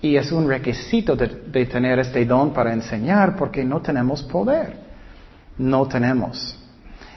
Y 0.00 0.14
es 0.14 0.30
un 0.30 0.46
requisito 0.46 1.16
de, 1.16 1.26
de 1.46 1.66
tener 1.66 1.98
este 1.98 2.24
don 2.24 2.52
para 2.52 2.72
enseñar 2.72 3.34
porque 3.34 3.64
no 3.64 3.80
tenemos 3.80 4.22
poder. 4.22 4.76
No 5.58 5.86
tenemos. 5.88 6.56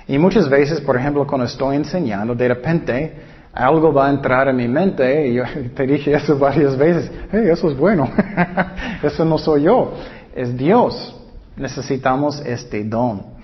Y 0.07 0.17
muchas 0.17 0.49
veces, 0.49 0.81
por 0.81 0.97
ejemplo, 0.97 1.27
cuando 1.27 1.45
estoy 1.45 1.75
enseñando, 1.75 2.33
de 2.33 2.47
repente 2.47 3.13
algo 3.53 3.91
va 3.91 4.07
a 4.07 4.09
entrar 4.09 4.47
en 4.47 4.55
mi 4.55 4.67
mente, 4.67 5.27
y 5.27 5.33
yo 5.35 5.43
te 5.75 5.87
dije 5.87 6.13
eso 6.13 6.37
varias 6.37 6.77
veces, 6.77 7.11
hey, 7.31 7.47
eso 7.51 7.69
es 7.69 7.77
bueno, 7.77 8.09
eso 9.03 9.25
no 9.25 9.37
soy 9.37 9.63
yo, 9.63 9.93
es 10.35 10.55
Dios. 10.55 11.15
Necesitamos 11.55 12.39
este 12.45 12.85
don. 12.85 13.37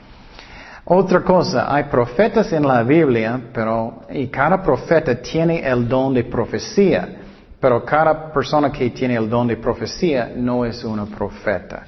Otra 0.86 1.22
cosa, 1.22 1.74
hay 1.74 1.86
profetas 1.86 2.54
en 2.54 2.66
la 2.66 2.84
Biblia, 2.84 3.42
pero 3.52 4.04
cada 4.32 4.62
profeta 4.62 5.16
tiene 5.20 5.68
el 5.68 5.88
don 5.88 6.14
de 6.14 6.24
profecía, 6.24 7.10
pero 7.60 7.84
cada 7.84 8.32
persona 8.32 8.72
que 8.72 8.90
tiene 8.92 9.16
el 9.16 9.28
don 9.28 9.48
de 9.48 9.58
profecía 9.58 10.32
no 10.36 10.64
es 10.64 10.84
una 10.84 11.06
profeta. 11.06 11.84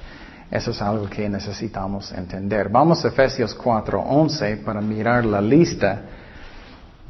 Eso 0.50 0.72
es 0.72 0.82
algo 0.82 1.08
que 1.08 1.28
necesitamos 1.28 2.10
entender. 2.12 2.68
Vamos 2.68 3.04
a 3.04 3.08
Efesios 3.08 3.56
4:11 3.56 4.64
para 4.64 4.80
mirar 4.80 5.24
la 5.24 5.40
lista 5.40 6.02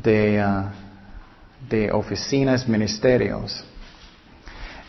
de 0.02 0.44
uh, 0.44 0.87
de 1.68 1.90
oficinas, 1.92 2.68
ministerios. 2.68 3.64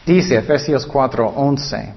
Dice 0.05 0.37
Efesios 0.37 0.87
4:11, 0.87 1.93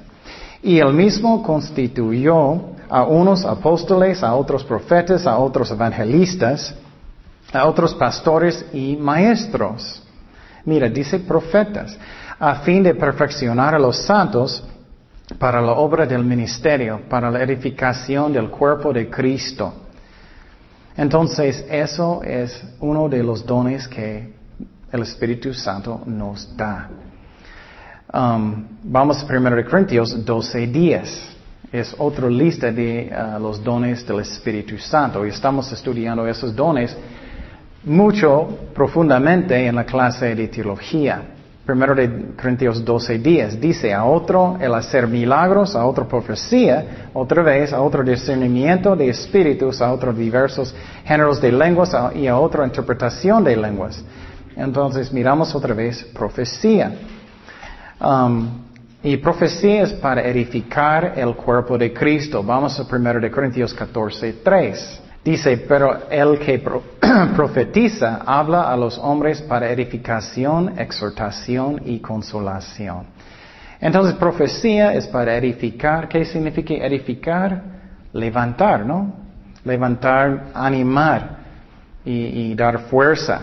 y 0.62 0.78
él 0.78 0.92
mismo 0.92 1.42
constituyó 1.42 2.72
a 2.88 3.04
unos 3.04 3.44
apóstoles, 3.44 4.22
a 4.22 4.34
otros 4.34 4.64
profetas, 4.64 5.26
a 5.26 5.38
otros 5.38 5.70
evangelistas, 5.70 6.74
a 7.52 7.66
otros 7.66 7.94
pastores 7.94 8.64
y 8.72 8.96
maestros. 8.96 10.02
Mira, 10.64 10.88
dice 10.88 11.18
profetas, 11.18 11.96
a 12.38 12.56
fin 12.56 12.82
de 12.82 12.94
perfeccionar 12.94 13.74
a 13.74 13.78
los 13.78 13.96
santos 13.96 14.62
para 15.38 15.60
la 15.60 15.72
obra 15.72 16.06
del 16.06 16.24
ministerio, 16.24 17.00
para 17.08 17.30
la 17.30 17.42
edificación 17.42 18.32
del 18.32 18.50
cuerpo 18.50 18.92
de 18.92 19.08
Cristo. 19.08 19.72
Entonces, 20.96 21.64
eso 21.70 22.22
es 22.22 22.62
uno 22.80 23.08
de 23.08 23.22
los 23.22 23.44
dones 23.46 23.88
que 23.88 24.34
el 24.92 25.02
Espíritu 25.02 25.54
Santo 25.54 26.02
nos 26.06 26.54
da. 26.54 26.88
Um, 28.12 28.64
vamos 28.84 29.22
a 29.22 29.26
1 29.26 29.64
Corintios 29.68 30.25
12 30.25 30.66
días. 30.66 31.28
Es 31.72 31.94
otra 31.96 32.28
lista 32.28 32.70
de 32.70 33.11
uh, 33.11 33.40
los 33.40 33.64
dones 33.64 34.06
del 34.06 34.20
Espíritu 34.20 34.76
Santo. 34.76 35.25
Y 35.25 35.30
estamos 35.30 35.72
estudiando 35.72 36.26
esos 36.26 36.54
dones 36.54 36.94
mucho 37.84 38.46
profundamente 38.75 39.66
en 39.66 39.76
la 39.76 39.84
clase 39.84 40.34
de 40.34 40.49
teología. 40.49 41.22
Primero 41.64 41.94
de 41.94 42.34
Corintios 42.37 42.84
12 42.84 43.18
días. 43.18 43.58
Dice 43.58 43.94
a 43.94 44.04
otro 44.04 44.58
el 44.61 44.75
hacer 44.75 45.08
milagros, 45.08 45.75
a 45.75 45.87
otro 45.87 46.06
profecía, 46.06 47.08
otra 47.14 47.42
vez 47.42 47.72
a 47.72 47.80
otro 47.80 48.02
discernimiento 48.02 48.94
de 48.94 49.08
espíritus, 49.08 49.80
a 49.80 49.90
otros 49.90 50.14
diversos 50.14 50.75
géneros 51.02 51.40
de 51.40 51.50
lenguas 51.50 51.96
y 52.14 52.26
a 52.26 52.37
otra 52.37 52.66
interpretación 52.66 53.42
de 53.42 53.56
lenguas. 53.56 54.04
Entonces 54.56 55.12
miramos 55.12 55.54
otra 55.54 55.75
vez 55.75 56.04
profecía. 56.14 56.92
Um, 58.00 58.62
y 59.02 59.16
profecía 59.16 59.82
es 59.82 59.92
para 59.94 60.23
edificar 60.23 61.14
el 61.16 61.35
cuerpo 61.35 61.76
de 61.76 61.92
Cristo. 61.92 62.42
Vamos 62.42 62.78
a 62.78 62.85
1 62.85 63.21
de 63.21 63.30
Corintios 63.30 63.75
14, 63.75 64.35
3. 64.44 65.00
Dice, 65.25 65.56
pero 65.68 66.09
el 66.09 66.38
que 66.38 66.62
profetiza 67.37 68.23
habla 68.25 68.71
a 68.71 68.76
los 68.76 68.99
hombres 68.99 69.42
para 69.42 69.71
edificación, 69.71 70.78
exhortación 70.78 71.80
y 71.85 71.99
consolación. 71.99 73.06
Entonces, 73.80 74.14
profecía 74.14 74.94
es 74.94 75.09
para 75.09 75.37
edificar. 75.37 76.09
¿Qué 76.09 76.25
significa 76.25 76.75
edificar? 76.75 77.61
Levantar, 78.12 78.87
¿no? 78.87 79.14
Levantar, 79.64 80.50
animar 80.54 81.38
y 82.04 82.54
dar 82.54 82.80
fuerza. 82.82 83.42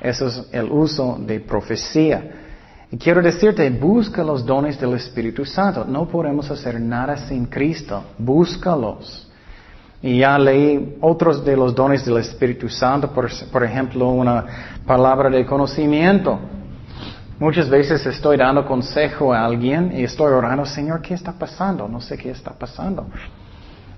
Eso 0.00 0.28
es 0.28 0.48
el 0.52 0.70
uso 0.70 1.18
de 1.20 1.40
profecía. 1.40 2.22
Y 2.90 2.96
quiero 2.96 3.20
decirte, 3.20 3.68
busca 3.70 4.22
los 4.22 4.46
dones 4.46 4.80
del 4.80 4.94
Espíritu 4.94 5.44
Santo. 5.44 5.84
No 5.84 6.06
podemos 6.06 6.50
hacer 6.50 6.80
nada 6.80 7.16
sin 7.16 7.46
Cristo. 7.46 8.02
Búscalos. 8.16 9.28
Y 10.00 10.18
ya 10.20 10.38
leí 10.38 10.96
otros 11.00 11.44
de 11.44 11.56
los 11.56 11.74
dones 11.74 12.04
del 12.04 12.18
Espíritu 12.18 12.68
Santo, 12.68 13.10
por, 13.12 13.28
por 13.50 13.64
ejemplo, 13.64 14.08
una 14.10 14.44
palabra 14.86 15.28
de 15.28 15.44
conocimiento. 15.44 16.38
Muchas 17.40 17.68
veces 17.68 18.04
estoy 18.06 18.36
dando 18.36 18.64
consejo 18.64 19.32
a 19.32 19.44
alguien 19.44 19.92
y 19.94 20.04
estoy 20.04 20.32
orando, 20.32 20.64
Señor, 20.64 21.02
¿qué 21.02 21.14
está 21.14 21.32
pasando? 21.32 21.88
No 21.88 22.00
sé 22.00 22.16
qué 22.16 22.30
está 22.30 22.52
pasando. 22.52 23.06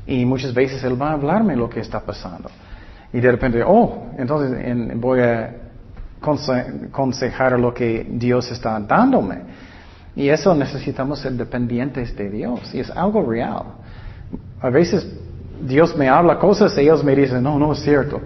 Y 0.06 0.24
muchas 0.24 0.52
veces 0.52 0.82
Él 0.84 1.00
va 1.00 1.10
a 1.10 1.12
hablarme 1.12 1.54
lo 1.54 1.68
que 1.68 1.80
está 1.80 2.00
pasando. 2.00 2.50
Y 3.12 3.20
de 3.20 3.30
repente, 3.30 3.62
oh, 3.62 4.08
entonces 4.16 4.98
voy 4.98 5.20
a 5.20 5.69
aconsejar 6.20 7.58
lo 7.58 7.72
que 7.72 8.06
Dios 8.10 8.50
está 8.50 8.78
dándome. 8.80 9.38
Y 10.16 10.28
eso 10.28 10.54
necesitamos 10.54 11.20
ser 11.20 11.32
dependientes 11.32 12.14
de 12.16 12.28
Dios. 12.28 12.74
Y 12.74 12.80
es 12.80 12.90
algo 12.90 13.22
real. 13.22 13.62
A 14.60 14.68
veces 14.70 15.06
Dios 15.62 15.96
me 15.96 16.08
habla 16.08 16.38
cosas 16.38 16.76
y 16.76 16.82
ellos 16.82 17.02
me 17.02 17.14
dicen, 17.14 17.42
no, 17.42 17.58
no 17.58 17.72
es 17.72 17.80
cierto. 17.80 18.20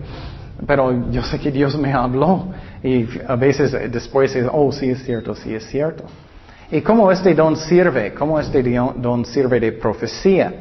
Pero 0.67 1.11
yo 1.11 1.23
sé 1.23 1.39
que 1.39 1.53
Dios 1.53 1.77
me 1.79 1.93
habló. 1.93 2.47
Y 2.83 3.07
a 3.27 3.37
veces 3.37 3.73
después 3.93 4.35
es, 4.35 4.47
oh, 4.51 4.73
sí 4.73 4.91
es 4.91 5.05
cierto, 5.05 5.35
sí 5.35 5.55
es 5.55 5.65
cierto. 5.67 6.05
¿Y 6.71 6.81
cómo 6.81 7.13
este 7.13 7.35
don 7.35 7.57
sirve? 7.57 8.15
¿Cómo 8.15 8.41
este 8.41 8.63
don 8.97 9.25
sirve 9.25 9.61
de 9.61 9.73
profecía? 9.73 10.53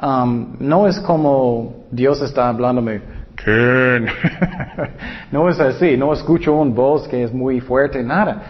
Um, 0.00 0.56
no 0.60 0.86
es 0.86 1.00
como 1.00 1.86
Dios 1.90 2.20
está 2.22 2.48
hablándome, 2.48 3.00
no 5.32 5.48
es 5.48 5.60
así, 5.60 5.96
no 5.96 6.12
escucho 6.12 6.54
un 6.54 6.74
voz 6.74 7.06
que 7.08 7.22
es 7.22 7.32
muy 7.32 7.60
fuerte, 7.60 8.02
nada. 8.02 8.42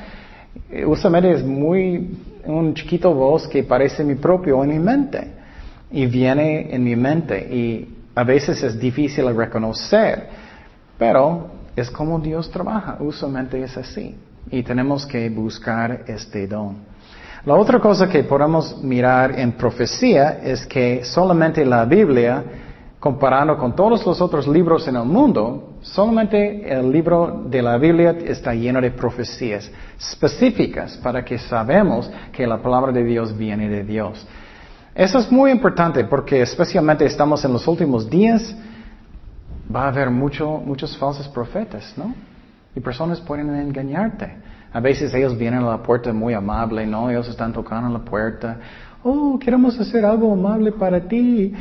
Usualmente 0.87 1.33
es 1.33 1.45
muy, 1.45 2.18
un 2.45 2.75
chiquito 2.75 3.12
voz 3.12 3.47
que 3.47 3.62
parece 3.62 4.02
mi 4.02 4.14
propio 4.14 4.62
en 4.64 4.71
mi 4.71 4.78
mente. 4.78 5.33
Y 5.90 6.07
viene 6.07 6.75
en 6.75 6.85
mi 6.85 6.97
mente 6.97 7.38
y 7.38 7.97
a 8.14 8.25
veces 8.25 8.62
es 8.62 8.78
difícil 8.78 9.35
reconocer, 9.35 10.28
pero 10.99 11.50
es 11.76 11.90
como 11.90 12.18
Dios 12.18 12.50
trabaja, 12.50 12.97
usualmente 13.00 13.62
es 13.62 13.76
así. 13.76 14.14
Y 14.50 14.62
tenemos 14.62 15.07
que 15.07 15.30
buscar 15.30 16.02
este 16.07 16.47
don. 16.47 16.76
La 17.45 17.54
otra 17.54 17.78
cosa 17.78 18.09
que 18.09 18.25
podemos 18.25 18.83
mirar 18.83 19.38
en 19.38 19.52
profecía 19.52 20.40
es 20.42 20.66
que 20.66 21.04
solamente 21.04 21.64
la 21.64 21.85
Biblia 21.85 22.42
comparando 23.00 23.57
con 23.57 23.76
todos 23.76 24.05
los 24.05 24.21
otros 24.21 24.49
libros 24.49 24.88
en 24.88 24.97
el 24.97 25.05
mundo, 25.05 25.75
solamente 25.83 26.69
el 26.69 26.90
libro 26.90 27.45
de 27.47 27.62
la 27.62 27.78
Biblia 27.78 28.11
está 28.11 28.52
lleno 28.55 28.81
de 28.81 28.90
profecías 28.90 29.71
específicas 29.99 30.97
para 30.97 31.25
que 31.25 31.38
sabemos 31.38 32.11
que 32.33 32.47
la 32.47 32.59
palabra 32.59 32.90
de 32.90 33.05
Dios 33.05 33.37
viene 33.37 33.69
de 33.69 33.85
Dios. 33.85 34.26
Eso 34.95 35.21
es 35.21 35.31
muy 35.31 35.52
importante 35.52 36.02
porque 36.05 36.43
especialmente 36.43 37.07
estamos 37.07 37.45
en 37.45 37.52
los 37.52 37.69
últimos 37.69 38.11
días, 38.11 38.52
va 39.75 39.85
a 39.85 39.88
haber 39.88 40.11
muchos 40.11 40.97
falsos 40.97 41.28
profetas, 41.28 41.95
¿no? 41.97 42.14
Y 42.75 42.81
personas 42.81 43.21
pueden 43.21 43.55
engañarte. 43.55 44.37
A 44.73 44.81
veces 44.81 45.14
ellos 45.14 45.38
vienen 45.38 45.62
a 45.62 45.71
la 45.71 45.83
puerta 45.83 46.12
muy 46.12 46.35
amable, 46.35 46.85
¿no? 46.85 47.09
Ellos 47.11 47.28
están 47.28 47.52
tocando 47.52 47.88
la 47.97 48.05
puerta. 48.05 48.57
Oh, 49.05 49.38
queremos 49.38 49.78
hacer 49.78 50.05
algo 50.05 50.33
amable 50.33 50.73
para 50.73 51.00
ti. 51.00 51.55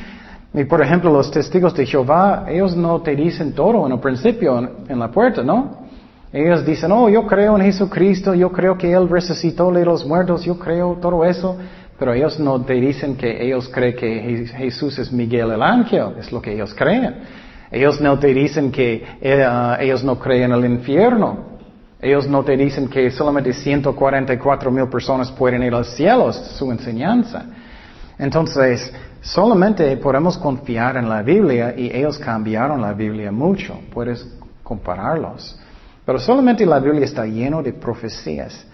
Y 0.54 0.63
por 0.63 0.82
ejemplo, 0.82 1.12
los 1.12 1.30
testigos 1.30 1.74
de 1.75 1.86
Jehová, 1.86 2.46
ellos 2.48 2.75
no 2.75 3.01
te 3.01 3.16
dicen 3.16 3.54
todo 3.54 3.86
en 3.86 3.94
el 3.94 4.00
principio, 4.00 4.58
en, 4.88 5.00
la 5.00 5.12
puerta, 5.12 5.44
¿no? 5.44 5.86
Ellos 6.32 6.66
dicen, 6.66 6.92
oh, 6.92 7.10
yo 7.10 7.25
creo 7.25 7.58
en 7.58 7.63
Jesucristo, 7.63 8.34
yo 8.34 8.51
creo 8.51 8.77
que 8.77 8.92
Él 8.92 9.08
resucitó 9.10 9.72
de 9.72 9.86
los 9.86 10.06
muertos, 10.06 10.44
yo 10.44 10.58
creo 10.58 10.98
todo 11.01 11.24
eso, 11.25 11.58
pero 12.00 12.13
ellos 12.13 12.39
no 12.39 12.62
te 12.63 12.74
dicen 12.74 13.16
que 13.16 13.44
ellos 13.44 13.70
creen 13.70 13.96
que 13.96 14.46
Jesús 14.58 15.00
es 15.00 15.12
Miguel 15.12 15.51
el 15.51 15.62
ángel, 15.62 16.13
es 16.20 16.32
lo 16.32 16.42
que 16.42 16.54
ellos 16.54 16.74
creen. 16.74 17.16
Ellos 17.72 18.00
no 18.00 18.18
te 18.18 18.34
dicen 18.34 18.72
que 18.72 19.04
eh, 19.20 19.77
ellos 19.80 20.04
no 20.04 20.18
creen 20.18 20.51
en 20.51 20.51
el 20.54 20.66
infierno. 20.66 21.58
Ellos 22.00 22.27
no 22.27 22.44
te 22.44 22.56
dicen 22.56 22.88
que 22.88 23.10
solamente 23.10 23.51
144 23.51 24.72
mil 24.72 24.88
personas 24.88 25.32
pueden 25.32 25.63
ir 25.63 25.74
al 25.74 25.86
cielo, 25.86 26.32
su 26.32 26.72
enseñanza. 26.72 27.46
Entonces, 28.20 28.94
solamente 29.21 29.97
podemos 29.97 30.38
confiar 30.38 30.97
en 30.97 31.09
la 31.09 31.21
Biblia 31.21 31.74
y 31.75 31.95
ellos 31.95 32.17
cambiaron 32.17 32.81
la 32.81 32.93
Biblia 32.93 33.31
mucho. 33.31 33.79
Puedes 33.93 34.27
compararlos. 34.63 35.59
Pero 36.05 36.19
solamente 36.19 36.65
la 36.65 36.79
Biblia 36.79 37.05
está 37.05 37.25
lleno 37.25 37.62
de 37.62 37.74
profecías. 37.74 38.65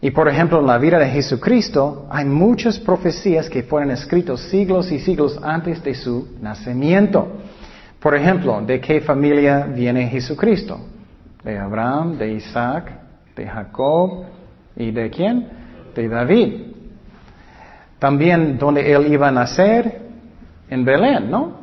Y 0.00 0.10
por 0.10 0.28
ejemplo, 0.28 0.60
en 0.60 0.66
la 0.66 0.78
vida 0.78 0.98
de 0.98 1.08
Jesucristo 1.08 2.06
hay 2.10 2.24
muchas 2.24 2.78
profecías 2.78 3.50
que 3.50 3.62
fueron 3.62 3.90
escritas 3.90 4.40
siglos 4.40 4.90
y 4.90 4.98
siglos 4.98 5.38
antes 5.42 5.82
de 5.82 5.94
su 5.94 6.36
nacimiento. 6.40 7.28
Por 8.00 8.16
ejemplo, 8.16 8.62
¿de 8.62 8.80
qué 8.80 9.02
familia 9.02 9.66
viene 9.66 10.08
Jesucristo? 10.08 10.80
De 11.44 11.58
Abraham, 11.58 12.16
de 12.16 12.32
Isaac, 12.32 12.90
de 13.36 13.46
Jacob 13.46 14.24
y 14.74 14.90
de 14.90 15.10
quién? 15.10 15.48
De 15.94 16.08
David. 16.08 16.69
También 18.00 18.58
donde 18.58 18.92
él 18.92 19.12
iba 19.12 19.28
a 19.28 19.30
nacer, 19.30 20.10
en 20.70 20.84
Belén, 20.84 21.30
¿no? 21.30 21.60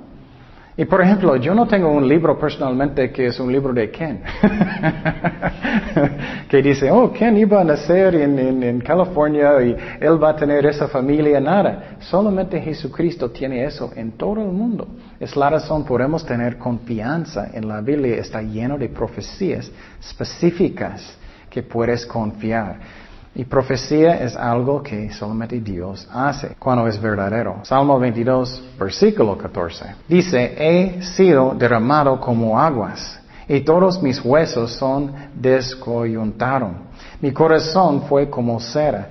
Y 0.80 0.86
por 0.86 1.02
ejemplo, 1.02 1.36
yo 1.38 1.56
no 1.56 1.66
tengo 1.66 1.90
un 1.90 2.08
libro 2.08 2.38
personalmente 2.38 3.12
que 3.12 3.26
es 3.26 3.40
un 3.40 3.52
libro 3.52 3.74
de 3.74 3.90
Ken, 3.90 4.22
que 6.48 6.62
dice, 6.62 6.92
oh, 6.92 7.12
Ken 7.12 7.36
iba 7.36 7.62
a 7.62 7.64
nacer 7.64 8.14
en, 8.14 8.62
en, 8.62 8.80
California 8.82 9.60
y 9.64 9.76
él 10.00 10.24
va 10.24 10.30
a 10.30 10.36
tener 10.36 10.68
esa 10.68 10.88
familia, 10.88 11.40
nada. 11.40 11.98
Solamente 12.00 12.62
Jesucristo 12.62 13.32
tiene 13.32 13.66
eso 13.66 13.92
en 13.96 14.12
todo 14.12 14.40
el 14.40 14.52
mundo. 14.52 14.88
Es 15.20 15.36
la 15.36 15.50
razón 15.50 15.84
podemos 15.84 16.24
tener 16.24 16.60
confianza 16.60 17.50
en 17.52 17.68
la 17.68 17.82
Biblia, 17.82 18.18
está 18.18 18.44
lleno 18.44 18.78
de 18.78 18.90
profecías 18.90 19.72
específicas 20.00 21.18
que 21.50 21.64
puedes 21.64 22.06
confiar. 22.06 23.07
Y 23.38 23.46
profecía 23.46 24.16
es 24.16 24.36
algo 24.36 24.82
que 24.82 25.12
solamente 25.12 25.60
Dios 25.60 26.10
hace 26.12 26.56
cuando 26.58 26.88
es 26.88 27.00
verdadero. 27.00 27.60
Salmo 27.62 28.00
22, 28.00 28.64
versículo 28.80 29.38
14. 29.38 29.94
Dice, 30.10 30.56
he 30.58 31.04
sido 31.04 31.54
derramado 31.56 32.20
como 32.20 32.60
aguas 32.60 33.22
y 33.48 33.62
todos 33.62 34.02
mis 34.02 34.20
huesos 34.26 34.72
son 34.74 35.14
descoyuntaron. 35.36 36.88
Mi 37.22 37.32
corazón 37.32 38.02
fue 38.10 38.28
como 38.28 38.60
cera, 38.60 39.08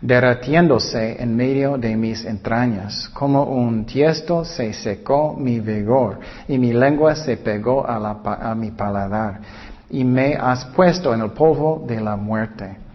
derretiéndose 0.00 1.22
en 1.22 1.36
medio 1.36 1.76
de 1.76 1.96
mis 1.96 2.24
entrañas. 2.24 3.10
Como 3.10 3.42
un 3.44 3.84
tiesto 3.84 4.42
se 4.46 4.72
secó 4.72 5.34
mi 5.36 5.60
vigor 5.60 6.18
y 6.48 6.56
mi 6.56 6.72
lengua 6.72 7.14
se 7.14 7.36
pegó 7.36 7.86
a, 7.86 8.22
a 8.40 8.54
mi 8.54 8.70
paladar. 8.70 9.38
Y 9.90 10.02
me 10.02 10.34
has 10.34 10.64
puesto 10.64 11.12
en 11.12 11.20
el 11.20 11.32
polvo 11.32 11.84
de 11.86 12.00
la 12.00 12.16
muerte 12.16 12.85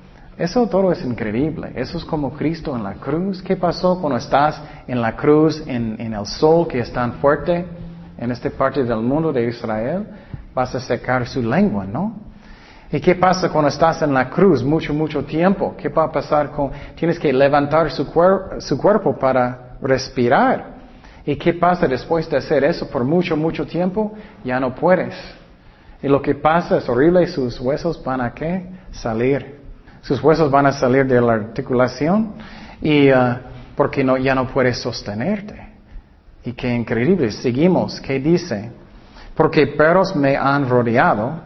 eso 0.41 0.65
todo 0.65 0.91
es 0.91 1.05
increíble. 1.05 1.71
Eso 1.75 1.99
es 1.99 2.05
como 2.05 2.31
Cristo 2.31 2.75
en 2.75 2.83
la 2.83 2.95
cruz. 2.95 3.43
¿Qué 3.43 3.55
pasó 3.55 3.99
cuando 4.01 4.17
estás 4.17 4.59
en 4.87 4.99
la 4.99 5.15
cruz, 5.15 5.61
en, 5.67 5.99
el 5.99 6.25
sol 6.25 6.67
que 6.67 6.79
es 6.79 6.91
tan 6.91 7.13
fuerte 7.13 7.63
en 8.17 8.31
esta 8.31 8.49
parte 8.49 8.83
del 8.83 9.01
mundo 9.01 9.31
de 9.31 9.47
Israel? 9.47 10.07
Vas 10.51 10.73
a 10.73 10.79
secar 10.79 11.27
su 11.27 11.43
lengua, 11.43 11.85
¿no? 11.85 12.15
¿Y 12.91 12.99
qué 12.99 13.13
pasa 13.13 13.49
cuando 13.49 13.69
estás 13.69 14.01
en 14.01 14.15
la 14.15 14.31
cruz 14.31 14.63
mucho, 14.63 14.95
mucho 14.95 15.23
tiempo? 15.23 15.75
¿Qué 15.77 15.89
va 15.89 16.05
a 16.05 16.11
pasar 16.11 16.49
con... 16.49 16.71
Tienes 16.95 17.19
que 17.19 17.31
levantar 17.31 17.91
su, 17.91 18.03
su 18.57 18.77
cuerpo 18.79 19.15
para 19.15 19.77
respirar. 19.79 20.81
¿Y 21.23 21.35
qué 21.35 21.53
pasa 21.53 21.87
después 21.87 22.27
de 22.27 22.37
hacer 22.37 22.63
eso 22.63 22.89
por 22.89 23.03
mucho, 23.03 23.37
mucho 23.37 23.67
tiempo? 23.67 24.13
Ya 24.43 24.59
no 24.59 24.73
puedes. 24.73 25.13
Y 26.01 26.07
lo 26.07 26.19
que 26.19 26.33
pasa 26.33 26.79
es 26.79 26.89
horrible, 26.89 27.27
sus 27.27 27.59
huesos 27.59 28.03
van 28.03 28.21
a 28.21 28.33
qué? 28.33 28.65
Salir 28.89 29.60
sus 30.01 30.21
huesos 30.23 30.49
van 30.49 30.65
a 30.65 30.71
salir 30.71 31.05
de 31.05 31.21
la 31.21 31.33
articulación 31.33 32.33
y 32.81 33.11
uh, 33.11 33.35
porque 33.75 34.03
no, 34.03 34.17
ya 34.17 34.35
no 34.35 34.47
puedes 34.47 34.79
sostenerte. 34.79 35.69
Y 36.43 36.53
qué 36.53 36.73
increíble. 36.73 37.31
Seguimos. 37.31 38.01
¿Qué 38.01 38.19
dice? 38.19 38.71
Porque 39.35 39.67
perros 39.67 40.15
me 40.15 40.35
han 40.35 40.67
rodeado, 40.67 41.39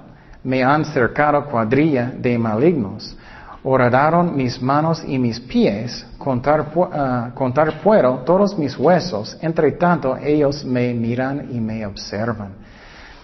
me 0.43 0.63
han 0.63 0.85
cercado 0.85 1.45
cuadrilla 1.45 2.11
de 2.17 2.37
malignos. 2.37 3.15
Horadaron 3.63 4.35
mis 4.35 4.61
manos 4.61 5.03
y 5.05 5.17
mis 5.17 5.39
pies, 5.39 6.05
contar, 6.17 6.71
uh, 6.75 7.33
contar 7.33 7.81
puedo 7.81 8.19
todos 8.19 8.57
mis 8.57 8.77
huesos. 8.77 9.37
Entre 9.41 9.71
tanto, 9.73 10.15
ellos 10.17 10.63
me 10.63 10.93
miran 10.93 11.49
y 11.51 11.59
me 11.59 11.85
observan. 11.85 12.53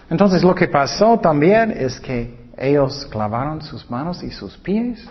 Entonces, 0.09 0.43
lo 0.43 0.53
que 0.53 0.67
pasó 0.67 1.19
también 1.19 1.71
es 1.71 1.99
que 1.99 2.49
ellos 2.57 3.07
clavaron 3.09 3.61
sus 3.61 3.89
manos 3.89 4.23
y 4.23 4.31
sus 4.31 4.57
pies 4.57 5.07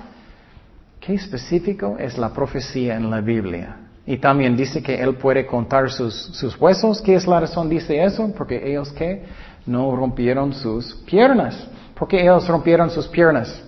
¿Qué 1.00 1.14
específico 1.14 1.96
es 1.98 2.18
la 2.18 2.28
profecía 2.28 2.94
en 2.94 3.08
la 3.10 3.22
Biblia? 3.22 3.76
Y 4.04 4.18
también 4.18 4.54
dice 4.54 4.82
que 4.82 5.00
Él 5.00 5.14
puede 5.14 5.46
contar 5.46 5.90
sus, 5.90 6.14
sus 6.14 6.60
huesos. 6.60 7.00
¿Qué 7.00 7.14
es 7.14 7.26
la 7.26 7.40
razón? 7.40 7.70
Dice 7.70 8.04
eso 8.04 8.30
porque 8.36 8.70
ellos 8.70 8.92
que 8.92 9.24
no 9.64 9.96
rompieron 9.96 10.52
sus 10.52 10.94
piernas. 11.06 11.66
Porque 11.94 12.20
ellos 12.20 12.46
rompieron 12.46 12.90
sus 12.90 13.08
piernas. 13.08 13.62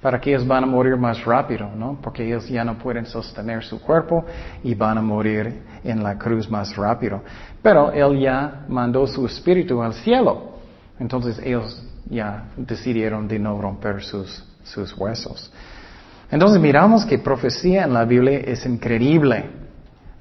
Para 0.00 0.20
que 0.20 0.30
ellos 0.30 0.46
van 0.46 0.62
a 0.62 0.66
morir 0.66 0.96
más 0.96 1.24
rápido, 1.24 1.68
¿no? 1.74 1.98
Porque 2.00 2.24
ellos 2.24 2.48
ya 2.48 2.64
no 2.64 2.78
pueden 2.78 3.04
sostener 3.04 3.64
su 3.64 3.80
cuerpo 3.80 4.24
y 4.62 4.74
van 4.74 4.96
a 4.96 5.02
morir 5.02 5.62
en 5.82 6.02
la 6.02 6.16
cruz 6.16 6.48
más 6.48 6.76
rápido. 6.76 7.20
Pero 7.60 7.90
Él 7.90 8.20
ya 8.20 8.64
mandó 8.68 9.08
su 9.08 9.26
espíritu 9.26 9.82
al 9.82 9.94
cielo. 9.94 10.52
Entonces 11.00 11.40
ellos 11.44 11.82
ya 12.08 12.44
decidieron 12.56 13.26
de 13.26 13.40
no 13.40 13.60
romper 13.60 14.02
sus, 14.02 14.44
sus 14.62 14.96
huesos. 14.96 15.52
Entonces 16.30 16.60
miramos 16.60 17.04
que 17.04 17.18
profecía 17.18 17.84
en 17.84 17.92
la 17.92 18.04
Biblia 18.04 18.38
es 18.38 18.64
increíble. 18.64 19.44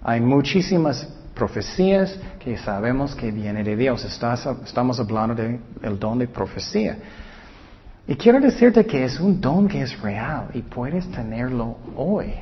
Hay 0.02 0.22
muchísimas 0.22 1.08
profecías 1.36 2.18
que 2.40 2.58
sabemos 2.58 3.16
que 3.16 3.32
vienen 3.32 3.64
de 3.64 3.76
Dios. 3.76 4.04
estamos 4.04 5.00
hablando 5.00 5.36
del 5.36 6.00
don 6.00 6.20
de 6.20 6.28
profecía. 6.28 6.98
Y 8.08 8.16
quiero 8.16 8.40
decirte 8.40 8.86
que 8.86 9.04
es 9.04 9.20
un 9.20 9.40
don 9.40 9.68
que 9.68 9.82
es 9.82 10.00
real 10.02 10.48
y 10.54 10.62
puedes 10.64 11.10
tenerlo 11.12 11.78
hoy. 11.96 12.34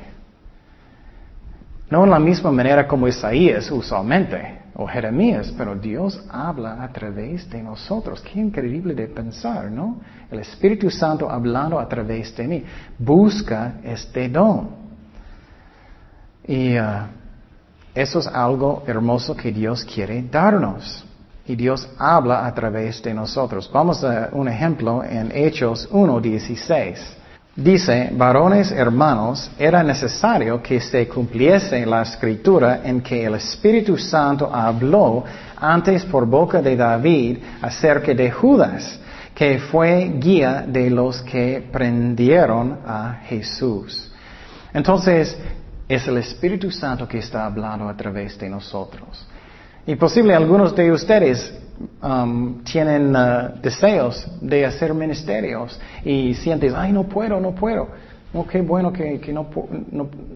No 1.90 2.04
en 2.04 2.10
la 2.10 2.18
misma 2.18 2.50
manera 2.50 2.86
como 2.86 3.08
Isaías 3.08 3.70
usualmente 3.70 4.58
o 4.74 4.86
Jeremías, 4.86 5.52
pero 5.56 5.74
Dios 5.74 6.22
habla 6.30 6.82
a 6.82 6.92
través 6.92 7.48
de 7.48 7.62
nosotros. 7.62 8.20
Qué 8.20 8.38
increíble 8.38 8.94
de 8.94 9.06
pensar, 9.06 9.70
¿no? 9.70 10.00
El 10.30 10.40
Espíritu 10.40 10.90
Santo 10.90 11.30
hablando 11.30 11.78
a 11.78 11.88
través 11.88 12.36
de 12.36 12.46
mí. 12.46 12.64
Busca 12.98 13.80
este 13.82 14.28
don. 14.28 14.68
Y 16.46 16.78
uh, 16.78 17.06
eso 17.94 18.20
es 18.20 18.26
algo 18.26 18.84
hermoso 18.86 19.34
que 19.34 19.50
Dios 19.50 19.84
quiere 19.84 20.22
darnos. 20.30 21.04
Y 21.46 21.56
Dios 21.56 21.88
habla 21.98 22.46
a 22.46 22.54
través 22.54 23.02
de 23.02 23.14
nosotros. 23.14 23.70
Vamos 23.72 24.04
a 24.04 24.28
un 24.32 24.46
ejemplo 24.48 25.02
en 25.02 25.32
Hechos 25.34 25.90
1.16. 25.90 27.17
Dice, 27.58 28.10
varones 28.12 28.70
hermanos, 28.70 29.50
era 29.58 29.82
necesario 29.82 30.62
que 30.62 30.80
se 30.80 31.08
cumpliese 31.08 31.84
la 31.84 32.02
escritura 32.02 32.82
en 32.84 33.00
que 33.00 33.24
el 33.24 33.34
Espíritu 33.34 33.98
Santo 33.98 34.48
habló 34.54 35.24
antes 35.56 36.04
por 36.04 36.24
boca 36.24 36.62
de 36.62 36.76
David 36.76 37.38
acerca 37.60 38.14
de 38.14 38.30
Judas, 38.30 39.00
que 39.34 39.58
fue 39.58 40.08
guía 40.20 40.64
de 40.68 40.88
los 40.88 41.20
que 41.22 41.68
prendieron 41.72 42.78
a 42.86 43.22
Jesús. 43.24 44.08
Entonces, 44.72 45.36
es 45.88 46.06
el 46.06 46.18
Espíritu 46.18 46.70
Santo 46.70 47.08
que 47.08 47.18
está 47.18 47.44
hablando 47.44 47.88
a 47.88 47.96
través 47.96 48.38
de 48.38 48.48
nosotros. 48.48 49.26
Y 49.84 49.96
posible 49.96 50.32
algunos 50.32 50.76
de 50.76 50.92
ustedes 50.92 51.52
Um, 52.02 52.64
tienen 52.64 53.14
uh, 53.14 53.60
deseos 53.62 54.26
de 54.40 54.66
hacer 54.66 54.92
ministerios 54.94 55.80
y 56.04 56.34
sientes, 56.34 56.74
ay, 56.74 56.92
no 56.92 57.04
puedo, 57.04 57.38
no 57.40 57.54
puedo. 57.54 57.88
Oh, 58.32 58.46
qué 58.46 58.60
bueno 58.60 58.92
que, 58.92 59.32
no, 59.32 59.48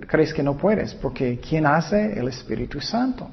crees 0.06 0.32
que 0.32 0.42
no 0.42 0.56
puedes, 0.56 0.94
porque 0.94 1.40
¿quién 1.40 1.66
hace? 1.66 2.18
El 2.18 2.28
Espíritu 2.28 2.80
Santo. 2.80 3.28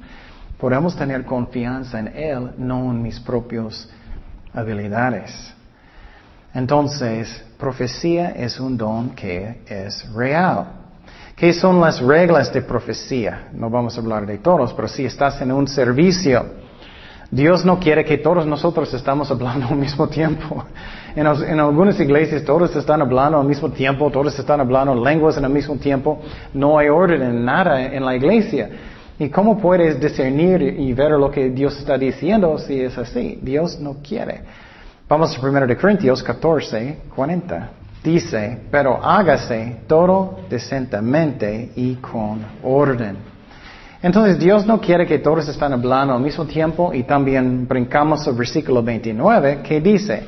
Podemos 0.58 0.96
tener 0.96 1.24
confianza 1.24 2.00
en 2.00 2.08
Él, 2.08 2.50
no 2.58 2.90
en 2.90 3.00
mis 3.00 3.18
propias 3.20 3.88
habilidades. 4.52 5.54
Entonces, 6.52 7.44
profecía 7.58 8.30
es 8.30 8.58
un 8.58 8.76
don 8.76 9.10
que 9.10 9.62
es 9.66 10.12
real. 10.12 10.66
¿Qué 11.36 11.52
son 11.52 11.80
las 11.80 12.00
reglas 12.00 12.52
de 12.52 12.60
profecía? 12.60 13.48
No 13.52 13.70
vamos 13.70 13.96
a 13.96 14.00
hablar 14.00 14.26
de 14.26 14.38
todos, 14.38 14.74
pero 14.74 14.88
si 14.88 15.06
estás 15.06 15.40
en 15.40 15.52
un 15.52 15.66
servicio, 15.66 16.44
Dios 17.30 17.64
no 17.64 17.78
quiere 17.78 18.04
que 18.04 18.18
todos 18.18 18.44
nosotros 18.44 18.92
estamos 18.92 19.30
hablando 19.30 19.68
al 19.68 19.76
mismo 19.76 20.08
tiempo. 20.08 20.64
En, 21.14 21.26
algunas 21.26 21.98
iglesias 22.00 22.44
todos 22.44 22.74
están 22.74 23.02
hablando 23.02 23.38
al 23.38 23.46
mismo 23.46 23.70
tiempo, 23.70 24.10
todos 24.10 24.36
están 24.38 24.60
hablando 24.60 24.94
lenguas 24.94 25.36
en 25.36 25.44
el 25.44 25.50
mismo 25.50 25.76
tiempo. 25.76 26.20
No 26.54 26.78
hay 26.78 26.88
orden 26.88 27.22
en 27.22 27.44
nada 27.44 27.82
en 27.82 28.04
la 28.04 28.16
iglesia. 28.16 28.70
¿Y 29.18 29.28
cómo 29.28 29.58
puedes 29.58 30.00
discernir 30.00 30.62
y 30.62 30.92
ver 30.92 31.12
lo 31.12 31.30
que 31.30 31.50
Dios 31.50 31.78
está 31.78 31.96
diciendo 31.96 32.58
si 32.58 32.80
es 32.80 32.96
así? 32.98 33.38
Dios 33.42 33.78
no 33.78 33.98
quiere. 34.02 34.40
Vamos 35.08 35.36
a 35.36 35.46
1 35.46 35.76
Corintios 35.80 36.22
14, 36.22 36.98
40. 37.14 37.70
Dice, 38.02 38.58
pero 38.70 39.04
hágase 39.04 39.82
todo 39.86 40.40
decentemente 40.48 41.70
y 41.76 41.96
con 41.96 42.40
orden. 42.62 43.29
Entonces 44.02 44.38
Dios 44.38 44.66
no 44.66 44.80
quiere 44.80 45.06
que 45.06 45.18
todos 45.18 45.46
estén 45.48 45.74
hablando 45.74 46.14
al 46.14 46.22
mismo 46.22 46.46
tiempo 46.46 46.92
y 46.94 47.02
también 47.02 47.68
brincamos 47.68 48.26
al 48.26 48.34
versículo 48.34 48.82
29 48.82 49.60
que 49.62 49.80
dice, 49.80 50.24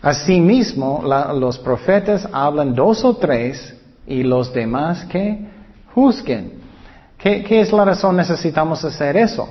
asimismo 0.00 1.02
los 1.34 1.58
profetas 1.58 2.28
hablan 2.32 2.74
dos 2.74 3.04
o 3.04 3.16
tres 3.16 3.74
y 4.06 4.22
los 4.22 4.52
demás 4.52 5.04
que 5.06 5.46
juzguen. 5.92 6.52
¿Qué, 7.18 7.60
es 7.60 7.72
la 7.72 7.84
razón 7.84 8.16
necesitamos 8.16 8.84
hacer 8.84 9.16
eso? 9.16 9.48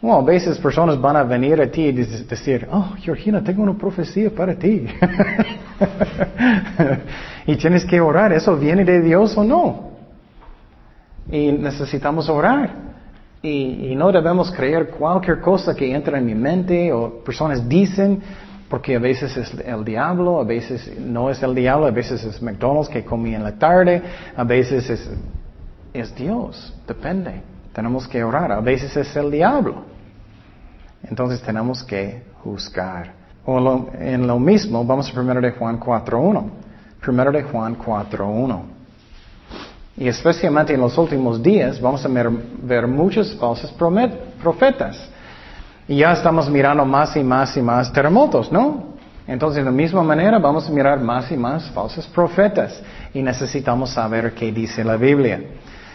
Bueno, 0.00 0.18
a 0.18 0.22
veces 0.22 0.58
personas 0.58 1.00
van 1.00 1.14
a 1.14 1.22
venir 1.22 1.62
a 1.62 1.70
ti 1.70 1.82
y 1.82 1.92
decir, 1.92 2.66
oh, 2.72 2.94
Georgina, 2.98 3.44
tengo 3.44 3.62
una 3.62 3.78
profecía 3.78 4.30
para 4.30 4.56
ti. 4.56 4.88
y 7.46 7.54
tienes 7.54 7.84
que 7.84 8.00
orar, 8.00 8.32
¿eso 8.32 8.56
viene 8.56 8.84
de 8.84 9.00
Dios 9.00 9.36
o 9.36 9.44
no? 9.44 9.91
Y 11.30 11.52
necesitamos 11.52 12.28
orar. 12.28 12.92
Y, 13.42 13.94
no 13.96 14.12
debemos 14.12 14.50
creer 14.52 14.90
cualquier 14.90 15.40
cosa 15.40 15.74
que 15.74 15.92
entra 15.92 16.18
en 16.18 16.26
mi 16.26 16.34
mente 16.34 16.92
o 16.92 17.22
personas 17.24 17.68
dicen, 17.68 18.20
porque 18.68 18.96
a 18.96 18.98
veces 18.98 19.36
es 19.36 19.52
el 19.66 19.84
diablo, 19.84 20.40
a 20.40 20.44
veces 20.44 20.98
no 20.98 21.28
es 21.28 21.42
el 21.42 21.54
diablo, 21.54 21.86
a 21.86 21.90
veces 21.90 22.24
es 22.24 22.40
McDonald's 22.40 22.88
que 22.88 23.04
comí 23.04 23.34
en 23.34 23.42
la 23.42 23.58
tarde, 23.58 24.02
a 24.36 24.44
veces 24.44 24.88
es 24.88 25.10
es 25.92 26.14
Dios, 26.14 26.72
depende. 26.86 27.42
Tenemos 27.72 28.08
que 28.08 28.22
orar. 28.24 28.52
A 28.52 28.60
veces 28.60 28.96
es 28.96 29.14
el 29.16 29.30
diablo. 29.30 29.84
Entonces 31.02 31.42
tenemos 31.42 31.82
que 31.84 32.22
juzgar. 32.42 33.12
O 33.44 33.90
en 33.98 34.26
lo 34.26 34.38
mismo, 34.38 34.84
vamos 34.84 35.14
a 35.14 35.20
1 35.20 35.40
de 35.40 35.52
Juan 35.52 35.80
4.1. 35.80 36.50
1 37.06 37.32
de 37.32 37.42
Juan 37.42 37.76
4.1. 37.76 38.62
Y 39.96 40.08
especialmente 40.08 40.74
en 40.74 40.80
los 40.80 40.96
últimos 40.96 41.42
días 41.42 41.80
vamos 41.80 42.04
a 42.04 42.08
ver 42.08 42.86
muchos 42.86 43.34
falsos 43.34 43.72
profetas. 44.42 44.98
Y 45.86 45.96
ya 45.96 46.12
estamos 46.12 46.48
mirando 46.48 46.84
más 46.84 47.16
y 47.16 47.22
más 47.22 47.56
y 47.56 47.62
más 47.62 47.92
terremotos, 47.92 48.50
¿no? 48.50 48.92
Entonces, 49.26 49.58
de 49.58 49.64
la 49.64 49.70
misma 49.70 50.02
manera, 50.02 50.38
vamos 50.38 50.68
a 50.68 50.72
mirar 50.72 51.00
más 51.00 51.30
y 51.30 51.36
más 51.36 51.70
falsos 51.70 52.06
profetas. 52.06 52.80
Y 53.14 53.22
necesitamos 53.22 53.90
saber 53.90 54.32
qué 54.34 54.50
dice 54.50 54.82
la 54.82 54.96
Biblia. 54.96 55.40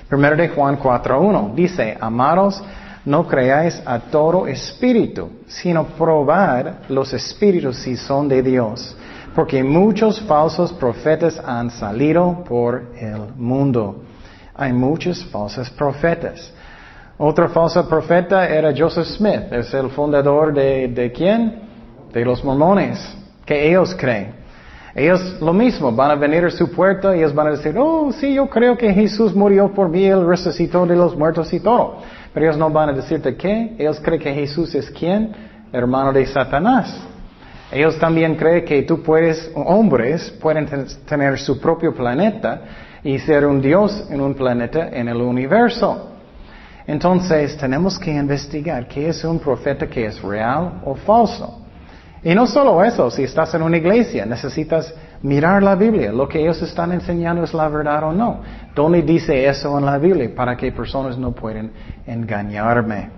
Primero 0.08 0.38
de 0.38 0.50
Juan 0.50 0.80
4.1 0.80 1.54
dice, 1.54 1.98
amados, 2.00 2.64
no 3.04 3.28
creáis 3.28 3.82
a 3.86 4.00
todo 4.00 4.48
espíritu, 4.48 5.30
sino 5.48 5.86
probad 5.86 6.66
los 6.90 7.14
espíritus 7.14 7.78
si 7.78 7.98
son 7.98 8.28
de 8.28 8.42
Dios, 8.42 8.96
porque 9.38 9.64
muchos 9.64 10.20
falsos 10.22 10.74
profetas 10.74 11.40
han 11.46 11.70
salido 11.70 12.44
por 12.44 12.88
el 13.00 13.36
mundo. 13.36 14.02
Hay 14.56 14.74
muchos 14.74 15.24
falsos 15.26 15.70
profetas. 15.70 16.52
Otro 17.20 17.48
falso 17.50 17.88
profeta 17.88 18.50
era 18.50 18.74
Joseph 18.76 19.06
Smith, 19.06 19.54
es 19.54 19.72
el 19.76 19.92
fundador 19.92 20.56
de, 20.56 20.88
de 20.88 21.12
quién? 21.12 21.54
De 22.12 22.26
los 22.26 22.44
mormones, 22.44 23.16
que 23.46 23.70
ellos 23.70 23.96
creen. 23.96 24.34
Ellos 24.96 25.40
lo 25.40 25.54
mismo, 25.54 25.92
van 25.92 26.10
a 26.10 26.16
venir 26.16 26.44
a 26.46 26.50
su 26.50 26.72
puerta 26.72 27.16
y 27.16 27.20
ellos 27.20 27.36
van 27.36 27.46
a 27.46 27.52
decir, 27.52 27.76
oh, 27.78 28.12
sí, 28.12 28.34
yo 28.34 28.50
creo 28.50 28.76
que 28.76 28.92
Jesús 28.92 29.36
murió 29.36 29.72
por 29.72 29.88
mí, 29.88 30.04
Él 30.04 30.26
resucitó 30.26 30.88
de 30.88 30.96
los 30.96 31.16
muertos 31.16 31.54
y 31.54 31.60
todo. 31.60 31.98
Pero 32.34 32.48
ellos 32.48 32.58
no 32.58 32.72
van 32.72 32.90
a 32.90 32.94
decirte 32.94 33.36
qué. 33.36 33.76
Ellos 33.78 34.00
creen 34.04 34.20
que 34.20 34.34
Jesús 34.34 34.74
es 34.74 34.90
quién? 34.90 35.32
Hermano 35.72 36.12
de 36.12 36.26
Satanás. 36.26 37.17
Ellos 37.72 38.00
también 38.00 38.36
creen 38.36 38.64
que 38.64 38.84
tú 38.84 39.04
puedes, 39.04 39.52
hombres 39.56 40.32
pueden 40.42 40.68
tener 41.06 41.38
su 41.38 41.60
propio 41.60 41.94
planeta 41.94 42.62
y 43.04 43.20
ser 43.20 43.46
un 43.46 43.62
Dios 43.62 44.08
en 44.10 44.22
un 44.22 44.34
planeta 44.34 44.90
en 44.90 45.10
el 45.10 45.18
universo. 45.18 46.12
Entonces 46.86 47.58
tenemos 47.58 48.00
que 48.00 48.14
investigar 48.14 48.88
qué 48.88 49.10
es 49.10 49.24
un 49.26 49.40
profeta 49.40 49.88
que 49.88 50.06
es 50.06 50.22
real 50.22 50.82
o 50.86 50.96
falso. 50.96 51.62
Y 52.24 52.34
no 52.34 52.48
solo 52.48 52.84
eso, 52.84 53.12
si 53.12 53.24
estás 53.24 53.54
en 53.54 53.62
una 53.62 53.78
iglesia, 53.78 54.26
necesitas 54.26 54.94
mirar 55.22 55.62
la 55.62 55.76
Biblia. 55.76 56.12
Lo 56.12 56.28
que 56.28 56.40
ellos 56.40 56.62
están 56.62 56.94
enseñando 56.94 57.44
es 57.44 57.54
la 57.54 57.68
verdad 57.68 58.04
o 58.04 58.14
no. 58.14 58.42
¿Dónde 58.74 59.02
dice 59.02 59.46
eso 59.46 59.78
en 59.78 59.86
la 59.86 59.98
Biblia? 59.98 60.34
Para 60.34 60.56
que 60.56 60.72
personas 60.72 61.18
no 61.18 61.34
puedan 61.34 61.72
engañarme. 62.06 63.10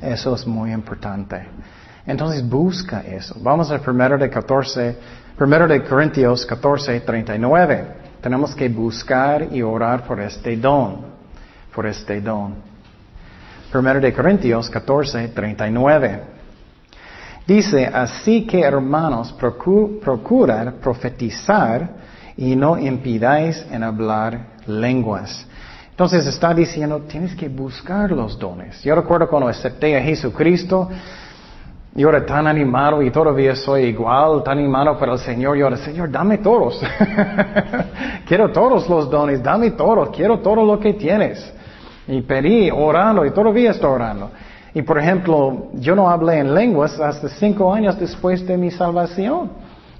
Eso 0.00 0.34
es 0.34 0.46
muy 0.46 0.72
importante. 0.72 1.46
Entonces 2.06 2.48
busca 2.48 3.00
eso. 3.00 3.36
Vamos 3.40 3.70
al 3.70 3.80
primero 3.80 4.16
de 4.16 4.30
14, 4.30 4.96
primero 5.36 5.68
de 5.68 5.82
Corintios 5.82 6.46
14, 6.46 7.00
39. 7.00 7.86
Tenemos 8.20 8.54
que 8.54 8.68
buscar 8.68 9.48
y 9.50 9.62
orar 9.62 10.04
por 10.04 10.20
este 10.20 10.56
don. 10.56 11.06
Por 11.74 11.86
este 11.86 12.20
don. 12.20 12.54
Primero 13.70 14.00
de 14.00 14.12
Corintios 14.12 14.68
14, 14.68 15.28
39. 15.28 16.20
Dice, 17.46 17.86
así 17.86 18.46
que 18.46 18.60
hermanos, 18.60 19.32
procurad 19.32 20.74
profetizar 20.74 21.88
y 22.36 22.54
no 22.54 22.78
impidáis 22.78 23.64
en 23.70 23.82
hablar 23.82 24.46
lenguas. 24.66 25.46
Entonces 25.90 26.26
está 26.26 26.54
diciendo, 26.54 27.02
tienes 27.08 27.34
que 27.34 27.48
buscar 27.48 28.10
los 28.12 28.38
dones. 28.38 28.82
Yo 28.82 28.94
recuerdo 28.94 29.28
cuando 29.28 29.48
acepté 29.48 29.98
a 29.98 30.02
Jesucristo, 30.02 30.88
yo 31.94 32.08
era 32.08 32.24
tan 32.24 32.46
animado 32.46 33.02
y 33.02 33.10
todavía 33.10 33.56
soy 33.56 33.86
igual, 33.86 34.44
tan 34.44 34.58
animado 34.58 34.96
para 34.96 35.14
el 35.14 35.18
Señor. 35.18 35.56
Yo 35.56 35.66
era, 35.66 35.76
Señor, 35.76 36.10
dame 36.10 36.38
todos. 36.38 36.80
quiero 38.26 38.50
todos 38.52 38.88
los 38.88 39.10
dones, 39.10 39.42
dame 39.42 39.72
todos, 39.72 40.10
quiero 40.10 40.38
todo 40.38 40.64
lo 40.64 40.78
que 40.78 40.94
tienes. 40.94 41.52
Y 42.06 42.22
pedí 42.22 42.70
orando 42.70 43.26
y 43.26 43.32
todavía 43.32 43.72
estoy 43.72 43.90
orando. 43.90 44.30
Y 44.72 44.82
por 44.82 44.98
ejemplo, 44.98 45.70
yo 45.74 45.96
no 45.96 46.08
hablé 46.08 46.38
en 46.38 46.54
lenguas 46.54 46.98
hasta 47.00 47.28
cinco 47.28 47.74
años 47.74 47.98
después 47.98 48.46
de 48.46 48.56
mi 48.56 48.70
salvación. 48.70 49.50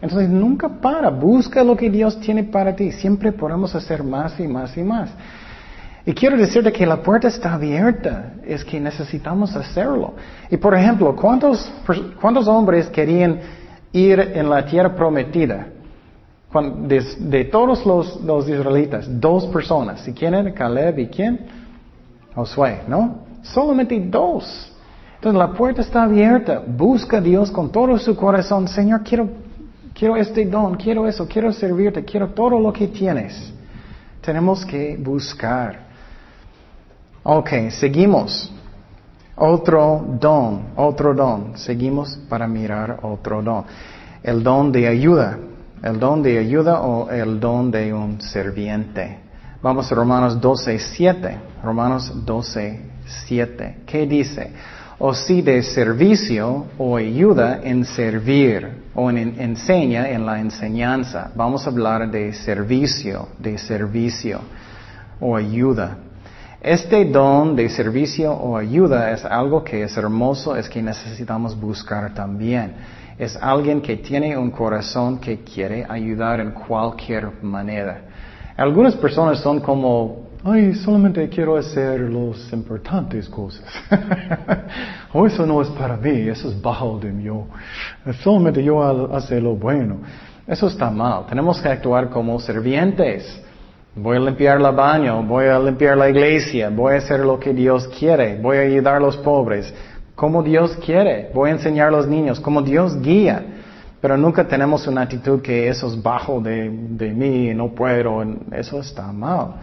Entonces 0.01 0.29
nunca 0.29 0.69
para, 0.69 1.11
busca 1.11 1.65
lo 1.65 1.77
que 1.77 1.91
Dios 1.91 2.21
tiene 2.21 2.45
para 2.45 2.75
ti. 2.75 2.93
Siempre 2.93 3.33
podemos 3.33 3.75
hacer 3.75 4.05
más 4.05 4.39
y 4.39 4.47
más 4.47 4.77
y 4.77 4.83
más. 4.85 5.11
Y 6.07 6.15
quiero 6.15 6.37
decirte 6.37 6.73
que 6.73 6.87
la 6.87 7.03
puerta 7.03 7.29
está 7.29 7.55
abierta, 7.55 8.33
es 8.45 8.65
que 8.65 8.81
necesitamos 8.81 9.55
hacerlo. 9.55 10.15
Y 10.51 10.57
por 10.57 10.75
ejemplo, 10.75 11.15
¿cuántos, 11.15 11.71
cuántos 12.21 12.49
hombres 12.49 12.89
querían 12.89 13.41
ir 13.93 14.19
en 14.19 14.49
la 14.49 14.65
tierra 14.65 14.95
prometida? 14.95 15.67
De, 16.87 17.01
de 17.19 17.45
todos 17.45 17.87
los, 17.87 18.21
los, 18.23 18.49
israelitas, 18.49 19.07
dos 19.21 19.47
personas. 19.47 20.07
¿Y 20.09 20.13
quién 20.13 20.35
era? 20.35 20.53
Caleb 20.53 20.99
y 20.99 21.07
quién? 21.07 21.47
Josué, 22.35 22.81
¿no? 22.89 23.21
Solamente 23.43 24.01
dos. 24.01 24.73
Entonces 25.17 25.39
la 25.39 25.53
puerta 25.53 25.83
está 25.83 26.05
abierta. 26.05 26.63
Busca 26.67 27.19
a 27.19 27.21
Dios 27.21 27.51
con 27.51 27.71
todo 27.71 27.97
su 27.99 28.17
corazón. 28.17 28.67
Señor, 28.67 29.03
quiero, 29.05 29.29
quiero 29.95 30.17
este 30.17 30.45
don, 30.47 30.75
quiero 30.77 31.07
eso, 31.07 31.29
quiero 31.29 31.53
servirte, 31.53 32.05
quiero 32.05 32.31
todo 32.31 32.59
lo 32.59 32.73
que 32.73 32.89
tienes. 32.89 33.53
Tenemos 34.23 34.65
que 34.65 34.97
buscar. 34.97 35.90
Ok, 37.23 37.71
seguimos. 37.71 38.51
Otro 39.37 40.17
don, 40.19 40.71
otro 40.77 41.15
don. 41.15 41.57
Seguimos 41.57 42.19
para 42.29 42.47
mirar 42.47 43.01
otro 43.03 43.43
don. 43.43 43.65
El 44.23 44.43
don 44.43 44.73
de 44.73 44.89
ayuda. 44.89 45.39
El 45.83 45.99
don 45.99 46.23
de 46.23 46.39
ayuda 46.39 46.81
o 46.81 47.11
el 47.11 47.39
don 47.39 47.71
de 47.71 47.93
un 47.93 48.21
serviente. 48.21 49.19
Vamos 49.63 49.93
a 49.93 49.95
Romanos 49.95 50.41
12, 50.41 50.79
7. 50.79 51.39
Romanos 51.63 52.11
12, 52.25 52.81
7. 53.27 53.77
¿Qué 53.87 54.07
dice? 54.07 54.53
O 54.99 55.13
si 55.13 55.43
de 55.43 55.63
servicio 55.63 56.67
o 56.79 56.97
ayuda 56.97 57.61
en 57.63 57.85
servir 57.85 58.91
o 58.95 59.11
en, 59.11 59.41
enseña 59.41 60.09
en 60.09 60.25
la 60.25 60.41
enseñanza. 60.41 61.31
Vamos 61.35 61.67
a 61.67 61.71
hablar 61.71 62.11
de 62.11 62.33
servicio, 62.33 63.29
de 63.39 63.59
servicio 63.59 64.41
o 65.21 65.37
ayuda. 65.37 65.97
Este 66.61 67.07
don 67.07 67.57
de 67.57 67.71
servicio 67.71 68.33
o 68.33 68.55
ayuda 68.55 69.13
es 69.13 69.25
algo 69.25 69.65
que 69.65 69.83
es 69.83 69.97
hermoso, 69.97 70.55
es 70.57 70.69
que 70.69 70.83
necesitamos 70.83 71.59
buscar 71.59 72.13
también. 72.13 72.75
Es 73.19 73.35
alguien 73.37 73.81
que 73.81 73.97
tiene 73.97 74.37
un 74.37 74.51
corazón 74.51 75.19
que 75.19 75.43
quiere 75.43 75.87
ayudar 75.89 76.39
en 76.41 76.51
cualquier 76.51 77.43
manera. 77.43 78.03
Algunas 78.59 78.95
personas 78.95 79.41
son 79.41 79.61
como 79.61 80.29
ay, 80.45 80.75
solamente 80.75 81.27
quiero 81.31 81.57
hacer 81.57 82.01
las 82.01 82.53
importantes 82.53 83.27
cosas. 83.29 83.65
o 85.15 85.27
eso 85.27 85.47
no 85.47 85.63
es 85.63 85.69
para 85.69 85.97
mí, 85.97 86.29
eso 86.29 86.51
es 86.51 86.61
bajo 86.61 86.99
de 86.99 87.11
mí. 87.11 87.27
Solamente 88.23 88.63
yo 88.63 88.83
hago 88.83 89.19
lo 89.41 89.55
bueno. 89.55 89.97
Eso 90.47 90.67
está 90.67 90.91
mal. 90.91 91.25
Tenemos 91.27 91.59
que 91.61 91.69
actuar 91.69 92.11
como 92.11 92.39
servientes. 92.39 93.43
Voy 93.95 94.17
a 94.17 94.21
limpiar 94.21 94.61
el 94.61 94.75
baño, 94.75 95.23
voy 95.25 95.47
a 95.47 95.59
limpiar 95.59 95.97
la 95.97 96.09
iglesia, 96.09 96.71
voy 96.71 96.95
a 96.95 96.99
hacer 96.99 97.21
lo 97.21 97.41
que 97.41 97.53
Dios 97.53 97.89
quiere, 97.99 98.39
voy 98.41 98.59
a 98.59 98.61
ayudar 98.61 98.97
a 98.97 99.01
los 99.01 99.17
pobres, 99.17 99.75
como 100.15 100.43
Dios 100.43 100.77
quiere, 100.85 101.31
voy 101.35 101.51
a 101.51 101.55
enseñar 101.55 101.89
a 101.89 101.91
los 101.91 102.07
niños, 102.07 102.39
como 102.39 102.63
Dios 102.63 103.01
guía. 103.01 103.43
Pero 104.01 104.17
nunca 104.17 104.47
tenemos 104.47 104.87
una 104.87 105.03
actitud 105.03 105.43
que 105.43 105.69
eso 105.69 105.89
es 105.89 106.03
bajo 106.03 106.41
de, 106.41 106.71
mí, 106.71 107.53
no 107.53 107.69
puedo, 107.69 108.23
eso 108.53 108.81
está 108.81 109.13
mal. 109.13 109.55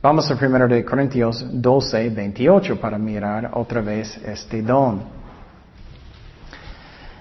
Vamos 0.00 0.30
a 0.30 0.34
1 0.34 0.68
de 0.68 0.84
Corintios 0.84 1.44
12, 1.50 2.10
28 2.10 2.80
para 2.80 2.98
mirar 2.98 3.50
otra 3.54 3.80
vez 3.80 4.16
este 4.24 4.62
don. 4.62 5.17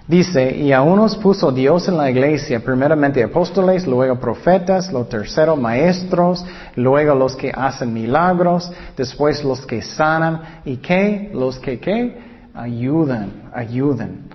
Dice, 0.07 0.55
y 0.55 0.71
a 0.71 0.81
unos 0.81 1.17
puso 1.17 1.51
Dios 1.51 1.89
en 1.89 1.97
la 1.97 2.09
iglesia, 2.09 2.61
primeramente 2.61 3.21
apóstoles, 3.21 3.85
luego 3.85 4.17
profetas, 4.17 4.89
lo 4.93 5.03
tercero 5.03 5.57
maestros, 5.57 6.45
luego 6.77 7.13
los 7.13 7.35
que 7.35 7.51
hacen 7.53 7.93
milagros, 7.93 8.71
después 8.95 9.43
los 9.43 9.65
que 9.65 9.81
sanan, 9.81 10.61
y 10.63 10.77
qué, 10.77 11.29
los 11.33 11.59
que 11.59 11.77
qué, 11.79 12.17
ayudan, 12.53 13.49
ayudan. 13.53 14.29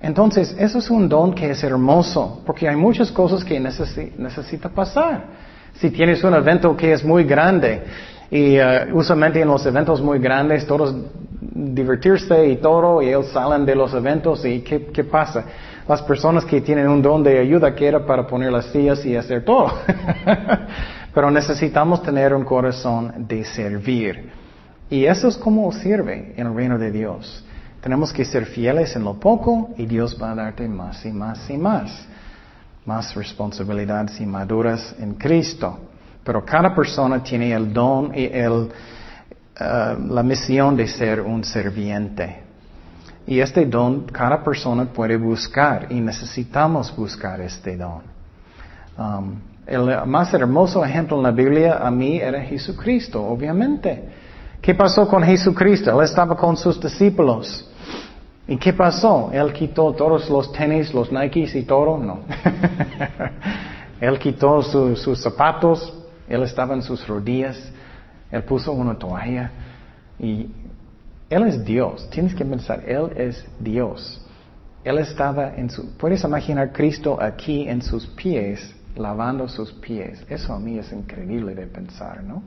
Entonces, 0.00 0.56
eso 0.58 0.78
es 0.78 0.88
un 0.88 1.06
don 1.06 1.34
que 1.34 1.50
es 1.50 1.62
hermoso, 1.62 2.42
porque 2.46 2.66
hay 2.66 2.76
muchas 2.76 3.12
cosas 3.12 3.44
que 3.44 3.60
necesita 3.60 4.70
pasar. 4.70 5.26
Si 5.74 5.90
tienes 5.90 6.24
un 6.24 6.32
evento 6.32 6.74
que 6.74 6.94
es 6.94 7.04
muy 7.04 7.24
grande, 7.24 7.82
y 8.30 8.58
uh, 8.58 8.94
usualmente 8.94 9.40
en 9.40 9.48
los 9.48 9.64
eventos 9.66 10.00
muy 10.00 10.18
grandes 10.20 10.66
todos 10.66 10.94
divertirse 11.40 12.48
y 12.48 12.56
todo, 12.56 13.02
y 13.02 13.08
ellos 13.08 13.28
salen 13.32 13.66
de 13.66 13.74
los 13.74 13.92
eventos 13.94 14.44
y 14.44 14.60
¿qué, 14.60 15.04
pasa? 15.04 15.44
Las 15.88 16.02
personas 16.02 16.44
que 16.44 16.60
tienen 16.60 16.88
un 16.88 17.02
don 17.02 17.22
de 17.22 17.38
ayuda 17.38 17.74
que 17.74 17.90
para 18.00 18.26
poner 18.26 18.52
las 18.52 18.66
sillas 18.66 19.04
y 19.04 19.16
hacer 19.16 19.44
todo. 19.44 19.72
Pero 21.14 21.30
necesitamos 21.30 22.02
tener 22.02 22.32
un 22.32 22.44
corazón 22.44 23.26
de 23.26 23.44
servir. 23.44 24.30
Y 24.88 25.04
eso 25.04 25.28
es 25.28 25.36
como 25.36 25.70
sirve 25.72 26.34
en 26.36 26.46
el 26.46 26.54
reino 26.54 26.78
de 26.78 26.92
Dios. 26.92 27.44
Tenemos 27.80 28.12
que 28.12 28.24
ser 28.24 28.46
fieles 28.46 28.94
en 28.94 29.02
lo 29.02 29.14
poco 29.14 29.70
y 29.76 29.86
Dios 29.86 30.16
va 30.20 30.32
a 30.32 30.34
darte 30.34 30.68
más 30.68 31.04
y 31.04 31.10
más 31.10 31.50
y 31.50 31.56
más. 31.56 32.06
Más 32.84 33.14
responsabilidades 33.14 34.20
y 34.20 34.26
maduras 34.26 34.94
en 35.00 35.14
Cristo. 35.14 35.78
Pero 36.30 36.44
cada 36.44 36.72
persona 36.72 37.20
tiene 37.24 37.52
el 37.52 37.72
don 37.72 38.12
y 38.14 38.26
el, 38.26 38.68
eh, 39.58 39.96
la 40.10 40.22
misión 40.22 40.76
de 40.76 40.86
ser 40.86 41.20
un 41.20 41.42
serviente. 41.42 42.44
Y 43.26 43.40
este 43.40 43.66
don 43.66 44.04
cada 44.04 44.40
persona 44.40 44.84
puede 44.84 45.16
buscar 45.16 45.88
y 45.90 46.00
necesitamos 46.00 46.94
buscar 46.94 47.40
este 47.40 47.76
don. 47.76 48.02
Um, 48.96 49.40
el 49.66 50.06
más 50.06 50.32
hermoso 50.32 50.84
ejemplo 50.84 51.16
en 51.16 51.24
la 51.24 51.32
Biblia 51.32 51.78
a 51.84 51.90
mí 51.90 52.18
era 52.18 52.40
Jesucristo, 52.42 53.20
obviamente. 53.20 54.08
¿Qué 54.62 54.76
pasó 54.76 55.08
con 55.08 55.24
Jesucristo? 55.24 55.90
Él 55.98 56.04
estaba 56.04 56.36
con 56.36 56.56
sus 56.56 56.80
discípulos. 56.80 57.68
¿Y 58.46 58.56
qué 58.56 58.72
pasó? 58.72 59.30
Él 59.32 59.52
quitó 59.52 59.92
todos 59.94 60.30
los 60.30 60.52
tenis, 60.52 60.94
los 60.94 61.10
Nikes 61.10 61.56
y 61.56 61.64
todo. 61.64 61.98
No. 61.98 62.20
Él 64.00 64.16
quitó 64.20 64.62
sus 64.62 65.20
zapatos. 65.20 65.96
Él 66.30 66.44
estaba 66.44 66.74
en 66.74 66.82
sus 66.82 67.06
rodillas. 67.06 67.70
Él 68.30 68.44
puso 68.44 68.72
una 68.72 68.96
toalla 68.96 69.50
y 70.18 70.48
Él 71.28 71.46
es 71.48 71.64
Dios. 71.64 72.08
Tienes 72.10 72.34
que 72.34 72.44
pensar, 72.44 72.84
Él 72.86 73.10
es 73.16 73.44
Dios. 73.58 74.24
Él 74.84 74.98
estaba 74.98 75.56
en 75.56 75.68
su... 75.68 75.96
Puedes 75.98 76.22
imaginar 76.24 76.72
Cristo 76.72 77.18
aquí 77.20 77.68
en 77.68 77.82
sus 77.82 78.06
pies, 78.06 78.74
lavando 78.96 79.48
sus 79.48 79.72
pies. 79.72 80.24
Eso 80.28 80.54
a 80.54 80.60
mí 80.60 80.78
es 80.78 80.90
increíble 80.92 81.54
de 81.54 81.66
pensar, 81.66 82.22
¿no? 82.22 82.42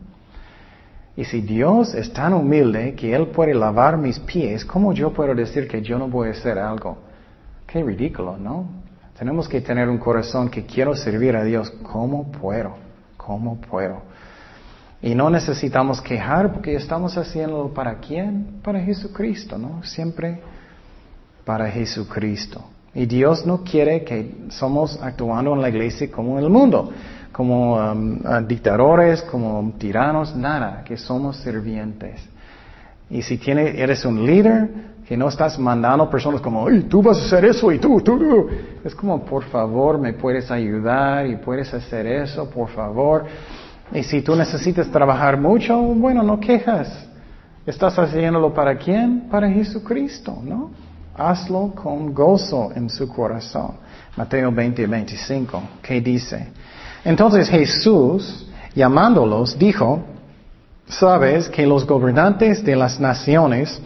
Y 1.16 1.26
si 1.26 1.42
Dios 1.42 1.94
es 1.94 2.12
tan 2.12 2.34
humilde 2.34 2.96
que 2.96 3.14
Él 3.14 3.28
puede 3.28 3.54
lavar 3.54 3.98
mis 3.98 4.18
pies, 4.20 4.66
¿cómo 4.66 4.94
yo 4.94 5.14
puedo 5.14 5.36
decir 5.36 5.68
que 5.68 5.82
yo 5.82 6.00
no 6.00 6.08
voy 6.08 6.30
a 6.30 6.32
hacer 6.32 6.58
algo? 6.58 6.98
Qué 7.68 7.84
ridículo, 7.84 8.38
¿no? 8.38 8.66
Tenemos 9.20 9.48
que 9.48 9.62
tener 9.62 9.90
un 9.90 10.00
corazón 10.00 10.50
que 10.50 10.66
quiero 10.66 10.96
servir 10.96 11.36
a 11.36 11.44
Dios. 11.44 11.70
¿Cómo 11.84 12.32
puedo? 12.32 12.83
¿Cómo 13.26 13.60
puedo? 13.62 14.02
Y 15.02 15.16
no 15.16 15.30
necesitamos 15.30 16.02
quejar 16.02 16.54
porque 16.54 16.76
estamos 16.76 17.18
haciéndolo 17.18 17.74
para 17.74 17.96
quién? 17.96 18.60
Para 18.64 18.80
Jesucristo, 18.80 19.58
¿no? 19.58 19.84
Siempre 19.84 20.42
para 21.46 21.70
Jesucristo. 21.70 22.64
Y 22.94 23.06
Dios 23.06 23.46
no 23.46 23.64
quiere 23.64 24.04
que 24.04 24.46
somos 24.50 25.02
actuando 25.02 25.54
en 25.54 25.62
la 25.62 25.70
iglesia 25.70 26.12
como 26.12 26.38
en 26.38 26.44
el 26.44 26.50
mundo, 26.50 26.92
como 27.32 27.76
um, 27.76 28.20
dictadores, 28.48 29.24
como 29.24 29.74
tiranos, 29.78 30.36
nada, 30.36 30.84
que 30.86 30.98
somos 30.98 31.38
servientes. 31.38 32.22
Y 33.10 33.22
si 33.22 33.38
tiene, 33.38 33.82
eres 33.82 34.06
un 34.06 34.26
líder, 34.26 34.70
que 35.08 35.18
no 35.18 35.28
estás 35.28 35.60
mandando 35.60 36.10
personas 36.10 36.42
como, 36.42 36.68
Ay, 36.68 36.84
tú 36.84 37.02
vas 37.02 37.18
a 37.20 37.26
hacer 37.26 37.46
eso 37.46 37.72
y 37.72 37.80
tú, 37.80 38.00
tú, 38.02 38.18
tú. 38.18 38.50
Es 38.84 38.96
como, 38.96 39.24
por 39.24 39.44
favor, 39.44 40.00
me 40.00 40.14
puedes 40.14 40.50
ayudar 40.50 41.28
y 41.28 41.36
puedes 41.36 41.74
hacer 41.74 42.08
eso, 42.08 42.50
por 42.50 42.70
favor. 42.70 43.26
Y 43.92 44.04
si 44.04 44.22
tú 44.22 44.36
necesitas 44.36 44.90
trabajar 44.90 45.38
mucho, 45.38 45.78
bueno, 45.78 46.24
no 46.24 46.40
quejas. 46.40 47.08
¿Estás 47.66 47.98
haciéndolo 48.00 48.54
para 48.54 48.76
quién? 48.78 49.28
Para 49.30 49.50
Jesucristo, 49.50 50.38
¿no? 50.44 50.72
Hazlo 51.16 51.74
con 51.76 52.14
gozo 52.14 52.72
en 52.76 52.90
su 52.90 53.08
corazón. 53.08 53.76
Mateo 54.16 54.52
20, 54.52 54.88
25, 54.88 55.62
¿qué 55.82 56.02
dice? 56.02 56.48
Entonces 57.04 57.50
Jesús, 57.50 58.48
llamándolos, 58.74 59.58
dijo, 59.58 60.02
sabes 60.88 61.50
que 61.50 61.66
los 61.66 61.86
gobernantes 61.86 62.64
de 62.64 62.76
las 62.76 63.00
naciones 63.00 63.82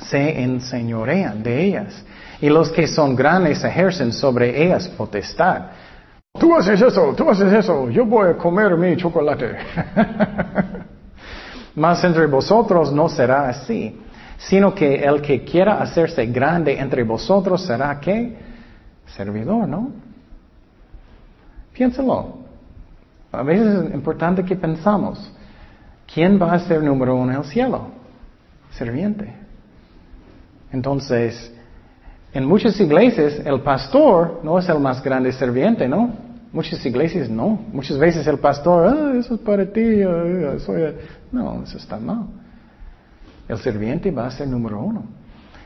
se 0.00 0.42
enseñorean 0.42 1.42
de 1.42 1.64
ellas, 1.64 2.04
y 2.40 2.48
los 2.48 2.70
que 2.70 2.86
son 2.86 3.16
grandes 3.16 3.64
ejercen 3.64 4.12
sobre 4.12 4.62
ellas 4.62 4.88
potestad. 4.88 5.62
Tú 6.38 6.54
haces 6.54 6.80
eso, 6.80 7.14
tú 7.16 7.28
haces 7.30 7.52
eso, 7.52 7.90
yo 7.90 8.04
voy 8.04 8.30
a 8.30 8.36
comer 8.36 8.76
mi 8.76 8.96
chocolate. 8.96 9.56
Mas 11.74 12.04
entre 12.04 12.26
vosotros 12.26 12.92
no 12.92 13.08
será 13.08 13.48
así, 13.48 13.98
sino 14.38 14.74
que 14.74 14.96
el 14.96 15.22
que 15.22 15.44
quiera 15.44 15.80
hacerse 15.80 16.26
grande 16.26 16.78
entre 16.78 17.04
vosotros 17.04 17.62
será 17.62 17.98
qué? 18.00 18.36
Servidor, 19.06 19.66
¿no? 19.66 19.92
Piénsalo. 21.72 22.38
A 23.32 23.42
veces 23.42 23.84
es 23.84 23.94
importante 23.94 24.44
que 24.44 24.56
pensamos, 24.56 25.32
¿quién 26.12 26.40
va 26.40 26.52
a 26.52 26.58
ser 26.58 26.82
número 26.82 27.16
uno 27.16 27.32
en 27.32 27.38
el 27.38 27.44
cielo? 27.44 27.88
Serviente. 28.70 29.45
Entonces, 30.76 31.50
en 32.34 32.44
muchas 32.44 32.78
iglesias 32.78 33.40
el 33.46 33.62
pastor 33.62 34.40
no 34.44 34.58
es 34.58 34.68
el 34.68 34.78
más 34.78 35.02
grande 35.02 35.32
serviente, 35.32 35.88
¿no? 35.88 36.10
Muchas 36.52 36.84
iglesias 36.84 37.30
no. 37.30 37.58
Muchas 37.72 37.96
veces 37.96 38.26
el 38.26 38.38
pastor, 38.38 38.86
ah, 38.86 39.18
eso 39.18 39.36
es 39.36 39.40
para 39.40 39.64
ti. 39.64 40.02
No, 41.32 41.62
eso 41.62 41.78
está 41.78 41.96
mal. 41.96 42.26
El 43.48 43.56
serviente 43.56 44.10
va 44.10 44.26
a 44.26 44.30
ser 44.30 44.48
número 44.48 44.78
uno. 44.78 45.04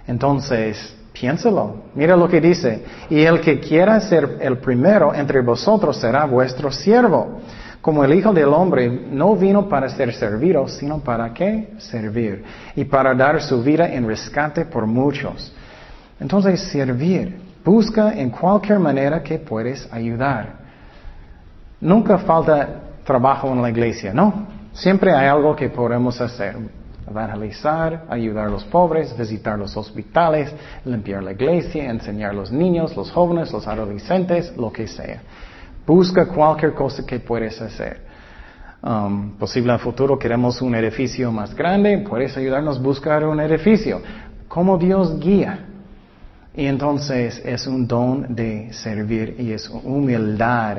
Entonces, 0.06 0.96
piénsalo. 1.12 1.74
Mira 1.96 2.16
lo 2.16 2.28
que 2.28 2.40
dice. 2.40 2.84
Y 3.08 3.22
el 3.22 3.40
que 3.40 3.58
quiera 3.58 3.98
ser 4.00 4.38
el 4.40 4.58
primero 4.58 5.12
entre 5.12 5.40
vosotros 5.40 5.96
será 5.96 6.24
vuestro 6.24 6.70
siervo. 6.70 7.40
Como 7.80 8.04
el 8.04 8.12
Hijo 8.12 8.32
del 8.32 8.48
Hombre 8.48 8.90
no 8.90 9.36
vino 9.36 9.68
para 9.68 9.88
ser 9.88 10.12
servido, 10.12 10.68
sino 10.68 10.98
para 10.98 11.32
qué? 11.32 11.74
Servir. 11.78 12.44
Y 12.76 12.84
para 12.84 13.14
dar 13.14 13.40
su 13.40 13.62
vida 13.62 13.88
en 13.88 14.06
rescate 14.06 14.66
por 14.66 14.86
muchos. 14.86 15.52
Entonces, 16.20 16.60
servir. 16.70 17.40
Busca 17.64 18.12
en 18.12 18.30
cualquier 18.30 18.78
manera 18.78 19.22
que 19.22 19.38
puedes 19.38 19.90
ayudar. 19.92 20.60
Nunca 21.80 22.18
falta 22.18 22.68
trabajo 23.04 23.48
en 23.48 23.62
la 23.62 23.70
iglesia, 23.70 24.12
¿no? 24.12 24.46
Siempre 24.72 25.14
hay 25.14 25.26
algo 25.26 25.56
que 25.56 25.70
podemos 25.70 26.20
hacer. 26.20 26.56
Evangelizar, 27.08 28.04
ayudar 28.08 28.46
a 28.46 28.50
los 28.50 28.64
pobres, 28.64 29.16
visitar 29.16 29.58
los 29.58 29.76
hospitales, 29.76 30.54
limpiar 30.84 31.22
la 31.22 31.32
iglesia, 31.32 31.90
enseñar 31.90 32.30
a 32.30 32.34
los 32.34 32.52
niños, 32.52 32.94
los 32.94 33.10
jóvenes, 33.10 33.50
los 33.52 33.66
adolescentes, 33.66 34.54
lo 34.56 34.70
que 34.70 34.86
sea. 34.86 35.22
Busca 35.86 36.26
cualquier 36.26 36.74
cosa 36.74 37.04
que 37.04 37.20
puedes 37.20 37.60
hacer. 37.60 38.10
Um, 38.82 39.32
posible 39.32 39.72
en 39.72 39.74
el 39.74 39.80
futuro 39.80 40.18
queremos 40.18 40.62
un 40.62 40.74
edificio 40.74 41.30
más 41.30 41.54
grande, 41.54 41.98
puedes 42.08 42.34
ayudarnos 42.36 42.78
a 42.78 42.80
buscar 42.80 43.24
un 43.26 43.40
edificio. 43.40 44.00
Como 44.48 44.78
Dios 44.78 45.18
guía. 45.20 45.66
Y 46.54 46.66
entonces 46.66 47.40
es 47.44 47.66
un 47.66 47.86
don 47.86 48.34
de 48.34 48.72
servir 48.72 49.36
y 49.38 49.52
es 49.52 49.68
humildad 49.68 50.78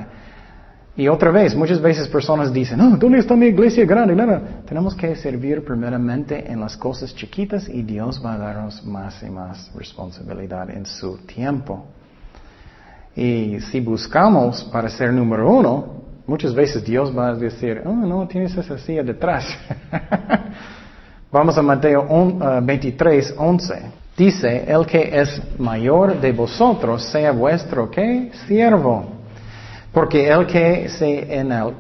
Y 0.95 1.07
otra 1.07 1.31
vez, 1.31 1.55
muchas 1.55 1.79
veces 1.79 2.07
personas 2.09 2.51
dicen, 2.51 2.81
oh, 2.81 2.97
¿dónde 2.97 3.19
está 3.19 3.35
mi 3.35 3.45
iglesia 3.45 3.85
grande? 3.85 4.13
Nada. 4.13 4.61
Tenemos 4.67 4.93
que 4.93 5.15
servir 5.15 5.63
primeramente 5.63 6.51
en 6.51 6.59
las 6.59 6.75
cosas 6.75 7.15
chiquitas 7.15 7.69
y 7.69 7.81
Dios 7.83 8.21
va 8.23 8.33
a 8.33 8.37
darnos 8.37 8.85
más 8.85 9.23
y 9.23 9.29
más 9.29 9.71
responsabilidad 9.73 10.69
en 10.69 10.85
su 10.85 11.17
tiempo. 11.19 11.85
Y 13.15 13.59
si 13.59 13.79
buscamos 13.79 14.63
para 14.65 14.89
ser 14.89 15.11
número 15.11 15.49
uno, 15.49 16.03
muchas 16.27 16.53
veces 16.53 16.83
Dios 16.83 17.15
va 17.15 17.29
a 17.29 17.35
decir, 17.35 17.81
oh, 17.85 17.93
no, 17.93 18.27
tienes 18.27 18.55
esa 18.55 18.77
silla 18.77 19.03
detrás. 19.03 19.45
Vamos 21.31 21.57
a 21.57 21.61
Mateo 21.61 22.05
23, 22.61 23.35
11. 23.37 23.73
Uh, 23.73 24.01
Dice, 24.17 24.65
el 24.67 24.85
que 24.85 25.09
es 25.19 25.41
mayor 25.57 26.19
de 26.19 26.31
vosotros 26.31 27.03
sea 27.05 27.31
vuestro, 27.31 27.89
¿qué? 27.89 28.29
Siervo. 28.45 29.05
Porque 29.91 30.29
el 30.29 30.45
que 30.45 30.89
se 30.89 31.33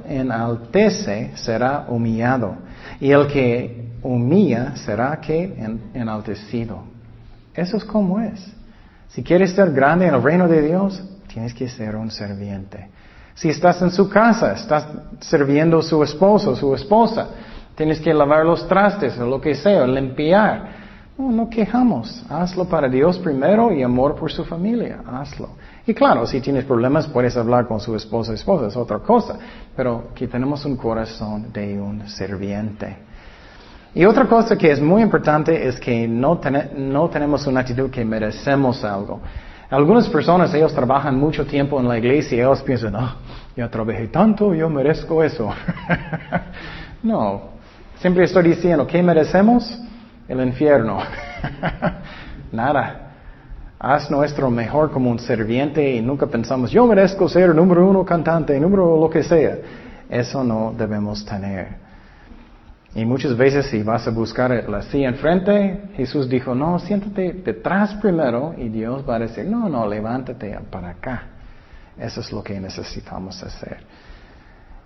enaltece 0.07 1.31
será 1.35 1.85
humillado, 1.87 2.55
y 2.99 3.11
el 3.11 3.27
que 3.27 3.89
humilla 4.01 4.75
será 4.75 5.19
que 5.21 5.53
enaltecido. 5.93 6.83
Eso 7.53 7.77
es 7.77 7.85
como 7.85 8.19
es. 8.19 8.41
Si 9.09 9.21
quieres 9.23 9.51
ser 9.51 9.71
grande 9.71 10.07
en 10.07 10.15
el 10.15 10.23
reino 10.23 10.47
de 10.47 10.61
Dios, 10.61 11.03
tienes 11.33 11.53
que 11.53 11.67
ser 11.67 11.95
un 11.95 12.11
serviente. 12.11 12.89
Si 13.33 13.49
estás 13.49 13.81
en 13.81 13.91
su 13.91 14.09
casa, 14.09 14.53
estás 14.53 14.87
sirviendo 15.19 15.79
a 15.79 15.83
su 15.83 16.03
esposo, 16.03 16.55
su 16.55 16.75
esposa, 16.75 17.27
tienes 17.75 17.99
que 17.99 18.13
lavar 18.13 18.45
los 18.45 18.67
trastes 18.67 19.17
o 19.17 19.25
lo 19.25 19.39
que 19.39 19.55
sea, 19.55 19.87
limpiar. 19.87 20.81
No, 21.17 21.31
no 21.31 21.49
quejamos. 21.49 22.23
Hazlo 22.29 22.65
para 22.65 22.89
Dios 22.89 23.17
primero 23.19 23.71
y 23.71 23.83
amor 23.83 24.15
por 24.15 24.31
su 24.31 24.43
familia. 24.43 24.99
Hazlo. 25.05 25.49
Y 25.85 25.93
claro, 25.93 26.25
si 26.25 26.41
tienes 26.41 26.65
problemas 26.65 27.07
puedes 27.07 27.35
hablar 27.37 27.67
con 27.67 27.79
su 27.79 27.95
esposa, 27.95 28.33
esposa, 28.33 28.67
es 28.67 28.75
otra 28.75 28.99
cosa. 28.99 29.37
Pero 29.75 30.09
que 30.13 30.27
tenemos 30.27 30.65
un 30.65 30.75
corazón 30.75 31.51
de 31.51 31.79
un 31.79 32.07
serviente. 32.07 32.97
Y 33.93 34.05
otra 34.05 34.25
cosa 34.25 34.57
que 34.57 34.71
es 34.71 34.81
muy 34.81 35.01
importante 35.01 35.67
es 35.67 35.79
que 35.79 36.07
no, 36.07 36.39
no 36.77 37.09
tenemos 37.09 37.45
una 37.47 37.61
actitud 37.61 37.89
que 37.89 38.05
merecemos 38.05 38.83
algo. 38.83 39.19
Algunas 39.71 40.09
personas, 40.09 40.53
ellos 40.53 40.75
trabajan 40.75 41.17
mucho 41.17 41.45
tiempo 41.45 41.79
en 41.79 41.87
la 41.87 41.97
iglesia 41.97 42.35
y 42.35 42.39
ellos 42.41 42.61
piensan, 42.61 42.93
ah, 42.97 43.15
yo 43.55 43.69
trabajé 43.69 44.09
tanto, 44.09 44.53
yo 44.53 44.69
merezco 44.69 45.23
eso. 45.23 45.49
no, 47.03 47.51
siempre 47.95 48.25
estoy 48.25 48.49
diciendo, 48.49 48.85
¿qué 48.85 49.01
merecemos? 49.01 49.79
El 50.27 50.45
infierno. 50.45 50.99
Nada. 52.51 53.13
Haz 53.79 54.11
nuestro 54.11 54.51
mejor 54.51 54.91
como 54.91 55.09
un 55.09 55.19
serviente 55.19 55.95
y 55.95 56.01
nunca 56.01 56.27
pensamos, 56.27 56.69
yo 56.69 56.85
merezco 56.85 57.29
ser 57.29 57.55
número 57.55 57.89
uno 57.89 58.03
cantante, 58.03 58.59
número 58.59 58.99
lo 58.99 59.09
que 59.09 59.23
sea. 59.23 59.55
Eso 60.09 60.43
no 60.43 60.75
debemos 60.77 61.25
tener. 61.25 61.80
Y 62.93 63.05
muchas 63.05 63.37
veces 63.37 63.67
si 63.67 63.83
vas 63.83 64.05
a 64.07 64.11
buscar 64.11 64.51
la 64.69 64.81
silla 64.81 65.09
enfrente, 65.09 65.89
Jesús 65.95 66.27
dijo, 66.27 66.53
no, 66.53 66.77
siéntate 66.77 67.33
detrás 67.33 67.93
primero 67.95 68.53
y 68.57 68.67
Dios 68.67 69.05
va 69.07 69.15
a 69.15 69.19
decir, 69.19 69.45
no, 69.45 69.69
no, 69.69 69.87
levántate 69.87 70.57
para 70.69 70.89
acá. 70.89 71.23
Eso 71.97 72.19
es 72.19 72.31
lo 72.33 72.43
que 72.43 72.59
necesitamos 72.59 73.41
hacer. 73.43 73.77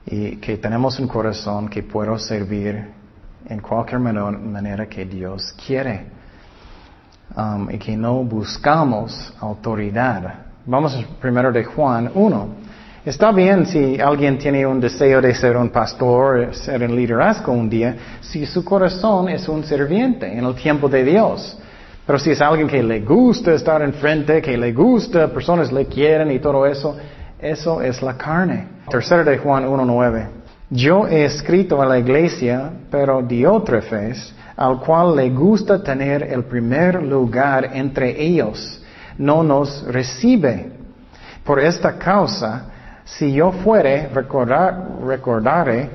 Y 0.05 0.35
que 0.37 0.57
tenemos 0.57 0.99
un 0.99 1.07
corazón 1.07 1.67
que 1.67 1.81
pueda 1.81 2.17
servir 2.19 2.89
en 3.47 3.59
cualquier 3.59 3.99
manera 3.99 4.87
que 4.87 5.05
Dios 5.05 5.55
quiere. 5.65 6.05
Um, 7.35 7.69
y 7.71 7.79
que 7.79 7.97
no 7.97 8.23
buscamos 8.23 9.33
autoridad. 9.39 10.45
Vamos 10.65 10.95
primero 11.19 11.51
de 11.51 11.63
Juan 11.63 12.11
1. 12.13 12.49
Está 13.05 13.31
bien 13.31 13.67
si 13.67 13.99
alguien 13.99 14.39
tiene 14.39 14.65
un 14.65 14.81
deseo 14.81 15.21
de 15.21 15.35
ser 15.35 15.55
un 15.57 15.69
pastor, 15.69 16.55
ser 16.55 16.81
un 16.81 16.95
liderazgo 16.95 17.51
un 17.51 17.69
día, 17.69 17.95
si 18.19 18.47
su 18.47 18.65
corazón 18.65 19.29
es 19.29 19.47
un 19.47 19.63
serviente 19.63 20.25
en 20.25 20.43
el 20.43 20.55
tiempo 20.55 20.89
de 20.89 21.03
Dios. 21.03 21.55
Pero 22.03 22.17
si 22.17 22.31
es 22.31 22.41
alguien 22.41 22.67
que 22.67 22.81
le 22.81 23.01
gusta 23.01 23.53
estar 23.53 23.83
enfrente, 23.83 24.41
que 24.41 24.57
le 24.57 24.73
gusta, 24.73 25.27
personas 25.27 25.71
le 25.71 25.85
quieren 25.85 26.31
y 26.31 26.39
todo 26.39 26.65
eso, 26.65 26.97
eso 27.37 27.79
es 27.79 28.01
la 28.01 28.17
carne. 28.17 28.69
Tercero 28.89 29.23
de 29.23 29.37
Juan 29.37 29.67
1.9. 29.67 30.27
Yo 30.71 31.07
he 31.07 31.25
escrito 31.25 31.79
a 31.79 31.85
la 31.85 31.99
iglesia, 31.99 32.71
pero 32.89 33.21
Diótrefes, 33.21 34.33
al 34.57 34.79
cual 34.79 35.15
le 35.15 35.29
gusta 35.29 35.83
tener 35.83 36.23
el 36.23 36.45
primer 36.45 37.03
lugar 37.03 37.69
entre 37.71 38.19
ellos, 38.19 38.81
no 39.19 39.43
nos 39.43 39.85
recibe. 39.85 40.71
Por 41.43 41.59
esta 41.59 41.99
causa, 41.99 42.71
si 43.05 43.31
yo 43.31 43.51
fuere, 43.51 44.09
recordar, 44.09 44.97
recordaré 45.05 45.89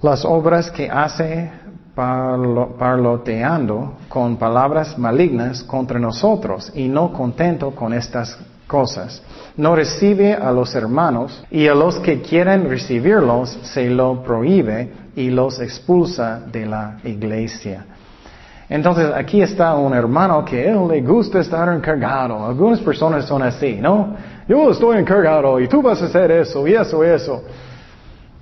las 0.00 0.24
obras 0.24 0.70
que 0.70 0.88
hace 0.88 1.50
parloteando 1.94 3.96
con 4.08 4.36
palabras 4.36 4.98
malignas 4.98 5.62
contra 5.64 5.98
nosotros 5.98 6.72
y 6.74 6.88
no 6.88 7.12
contento 7.12 7.72
con 7.72 7.92
estas 7.92 8.38
cosas. 8.66 9.22
No 9.56 9.76
recibe 9.76 10.34
a 10.34 10.50
los 10.50 10.74
hermanos 10.74 11.44
y 11.50 11.68
a 11.68 11.74
los 11.74 11.98
que 11.98 12.22
quieren 12.22 12.68
recibirlos 12.68 13.58
se 13.62 13.90
lo 13.90 14.22
prohíbe 14.22 14.92
y 15.16 15.30
los 15.30 15.60
expulsa 15.60 16.40
de 16.50 16.66
la 16.66 16.98
iglesia. 17.04 17.84
Entonces 18.68 19.10
aquí 19.14 19.42
está 19.42 19.74
un 19.74 19.94
hermano 19.94 20.44
que 20.44 20.68
él 20.68 20.88
le 20.88 21.00
gusta 21.02 21.40
estar 21.40 21.68
encargado. 21.72 22.46
Algunas 22.46 22.80
personas 22.80 23.26
son 23.26 23.42
así, 23.42 23.78
¿no? 23.80 24.16
Yo 24.46 24.70
estoy 24.70 24.98
encargado 24.98 25.58
y 25.58 25.68
tú 25.68 25.80
vas 25.80 26.02
a 26.02 26.06
hacer 26.06 26.30
eso 26.30 26.66
y 26.68 26.74
eso 26.74 27.04
y 27.04 27.08
eso. 27.08 27.42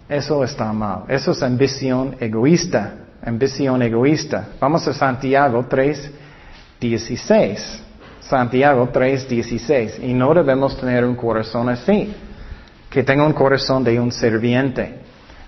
Eso 0.08 0.42
está 0.42 0.72
mal. 0.72 1.04
Eso 1.08 1.30
es 1.30 1.42
ambición 1.42 2.16
egoísta. 2.18 2.94
Ambición 3.24 3.80
egoísta. 3.82 4.48
Vamos 4.60 4.86
a 4.88 4.92
Santiago 4.92 5.64
3, 5.68 6.10
16. 6.80 7.82
Santiago 8.20 8.88
3, 8.92 9.28
16. 9.28 10.00
Y 10.02 10.12
no 10.12 10.34
debemos 10.34 10.76
tener 10.76 11.04
un 11.04 11.14
corazón 11.14 11.68
así. 11.68 12.12
Que 12.90 13.04
tenga 13.04 13.24
un 13.24 13.32
corazón 13.32 13.84
de 13.84 13.98
un 14.00 14.10
serviente. 14.10 14.98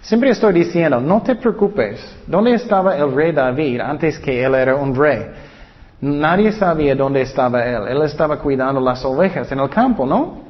Siempre 0.00 0.30
estoy 0.30 0.52
diciendo, 0.52 1.00
no 1.00 1.20
te 1.22 1.34
preocupes. 1.34 2.00
¿Dónde 2.26 2.54
estaba 2.54 2.96
el 2.96 3.12
rey 3.12 3.32
David 3.32 3.80
antes 3.80 4.18
que 4.18 4.44
él 4.44 4.54
era 4.54 4.76
un 4.76 4.94
rey? 4.94 5.26
Nadie 6.00 6.52
sabía 6.52 6.94
dónde 6.94 7.22
estaba 7.22 7.64
él. 7.64 7.88
Él 7.88 8.02
estaba 8.02 8.38
cuidando 8.38 8.80
las 8.80 9.04
ovejas 9.04 9.50
en 9.50 9.58
el 9.58 9.68
campo, 9.68 10.06
¿no? 10.06 10.43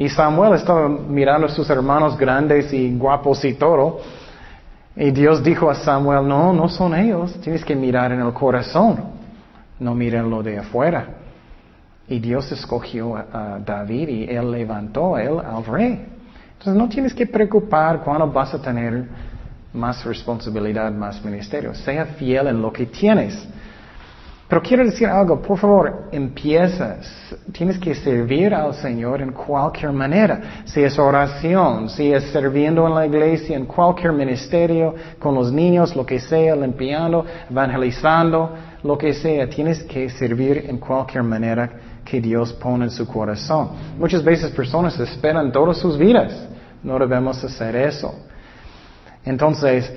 Y 0.00 0.08
Samuel 0.08 0.54
estaba 0.54 0.88
mirando 0.88 1.46
a 1.46 1.50
sus 1.50 1.68
hermanos 1.68 2.16
grandes 2.16 2.72
y 2.72 2.96
guapos 2.96 3.44
y 3.44 3.52
todo. 3.52 4.00
Y 4.96 5.10
Dios 5.10 5.44
dijo 5.44 5.68
a 5.68 5.74
Samuel, 5.74 6.26
no, 6.26 6.54
no 6.54 6.70
son 6.70 6.94
ellos. 6.94 7.38
Tienes 7.42 7.62
que 7.62 7.76
mirar 7.76 8.10
en 8.10 8.20
el 8.20 8.32
corazón. 8.32 8.96
No 9.78 9.94
miren 9.94 10.30
lo 10.30 10.42
de 10.42 10.56
afuera. 10.56 11.06
Y 12.08 12.18
Dios 12.18 12.50
escogió 12.50 13.14
a 13.14 13.58
David 13.62 14.08
y 14.08 14.24
él 14.24 14.50
levantó 14.50 15.16
a 15.16 15.22
él 15.22 15.38
al 15.38 15.66
rey. 15.66 16.06
Entonces 16.52 16.74
no 16.74 16.88
tienes 16.88 17.12
que 17.12 17.26
preocupar 17.26 18.00
cuándo 18.00 18.26
vas 18.26 18.54
a 18.54 18.62
tener 18.62 19.06
más 19.74 20.02
responsabilidad, 20.06 20.90
más 20.92 21.22
ministerio. 21.22 21.74
Sea 21.74 22.06
fiel 22.06 22.46
en 22.46 22.62
lo 22.62 22.72
que 22.72 22.86
tienes. 22.86 23.46
Pero 24.50 24.62
quiero 24.62 24.84
decir 24.84 25.06
algo, 25.06 25.40
por 25.40 25.58
favor, 25.58 26.08
empiezas. 26.10 27.08
Tienes 27.52 27.78
que 27.78 27.94
servir 27.94 28.52
al 28.52 28.74
Señor 28.74 29.22
en 29.22 29.30
cualquier 29.30 29.92
manera. 29.92 30.64
Si 30.64 30.82
es 30.82 30.98
oración, 30.98 31.88
si 31.88 32.12
es 32.12 32.24
sirviendo 32.32 32.84
en 32.88 32.96
la 32.96 33.06
iglesia, 33.06 33.56
en 33.56 33.66
cualquier 33.66 34.12
ministerio, 34.12 34.92
con 35.20 35.36
los 35.36 35.52
niños, 35.52 35.94
lo 35.94 36.04
que 36.04 36.18
sea, 36.18 36.56
limpiando, 36.56 37.24
evangelizando, 37.48 38.52
lo 38.82 38.98
que 38.98 39.14
sea. 39.14 39.48
Tienes 39.48 39.84
que 39.84 40.10
servir 40.10 40.64
en 40.66 40.78
cualquier 40.78 41.22
manera 41.22 41.70
que 42.04 42.20
Dios 42.20 42.52
pone 42.54 42.86
en 42.86 42.90
su 42.90 43.06
corazón. 43.06 43.68
Muchas 44.00 44.24
veces 44.24 44.50
personas 44.50 44.98
esperan 44.98 45.52
todas 45.52 45.76
sus 45.76 45.96
vidas. 45.96 46.48
No 46.82 46.98
debemos 46.98 47.44
hacer 47.44 47.76
eso. 47.76 48.12
Entonces, 49.24 49.92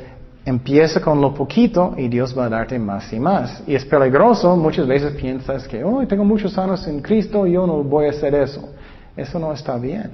empieza 0.45 0.99
con 0.99 1.21
lo 1.21 1.33
poquito 1.33 1.93
y 1.97 2.07
Dios 2.07 2.37
va 2.37 2.45
a 2.45 2.49
darte 2.49 2.77
más 2.77 3.11
y 3.13 3.19
más. 3.19 3.63
Y 3.65 3.75
es 3.75 3.85
peligroso, 3.85 4.55
muchas 4.57 4.87
veces 4.87 5.13
piensas 5.13 5.67
que, 5.67 5.83
oh, 5.83 6.05
tengo 6.07 6.25
muchos 6.25 6.57
años 6.57 6.85
en 6.87 7.01
Cristo, 7.01 7.47
yo 7.47 7.65
no 7.65 7.83
voy 7.83 8.07
a 8.07 8.09
hacer 8.09 8.35
eso. 8.35 8.69
Eso 9.15 9.39
no 9.39 9.53
está 9.53 9.77
bien. 9.77 10.11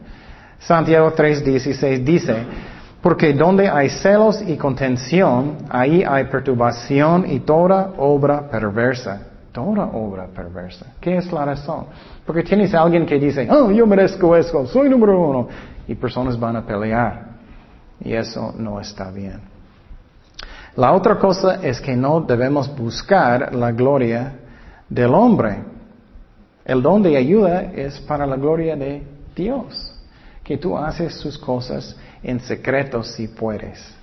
Santiago 0.60 1.12
3:16 1.14 2.03
dice, 2.03 2.36
porque 3.01 3.34
donde 3.34 3.70
hay 3.70 3.89
celos 3.89 4.41
y 4.45 4.58
contención, 4.58 5.58
ahí 5.70 6.03
hay 6.03 6.26
perturbación 6.26 7.32
y 7.32 7.39
toda 7.39 7.93
obra 7.97 8.49
perversa. 8.49 9.22
Toda 9.53 9.86
obra 9.86 10.28
perversa. 10.28 10.86
¿Qué 10.99 11.18
es 11.18 11.32
la 11.32 11.43
razón? 11.45 11.86
Porque 12.26 12.43
tienes 12.43 12.74
a 12.74 12.82
alguien 12.82 13.06
que 13.06 13.18
dice, 13.18 13.47
oh, 13.49 13.72
yo 13.72 13.88
merezco 13.88 14.36
eso, 14.36 14.66
soy 14.68 14.89
número 14.89 15.20
uno 15.20 15.47
y 15.88 15.95
personas 15.95 16.39
van 16.39 16.58
a 16.58 16.66
pelear. 16.66 17.30
Y 18.01 18.14
eso 18.14 18.53
no 18.58 18.80
está 18.80 19.10
bien. 19.12 19.49
La 20.80 20.93
otra 20.93 21.19
cosa 21.19 21.55
es 21.61 21.82
que 21.82 21.93
no 21.93 22.21
debemos 22.21 22.73
buscar 22.73 23.53
la 23.53 23.73
gloria 23.73 24.32
del 24.88 25.13
hombre. 25.13 25.57
El 26.63 26.82
don 26.82 27.03
de 27.03 27.17
ayuda 27.17 27.63
es 27.63 27.99
para 27.99 28.25
la 28.25 28.38
gloria 28.38 28.77
de 28.77 29.03
Dios. 29.36 29.93
que 30.41 30.57
tú 30.57 30.77
haces 30.77 31.13
sus 31.15 31.38
cosas 31.38 31.97
en 32.23 32.39
secreto 32.39 33.03
si 33.03 33.27
puedes. 33.27 33.93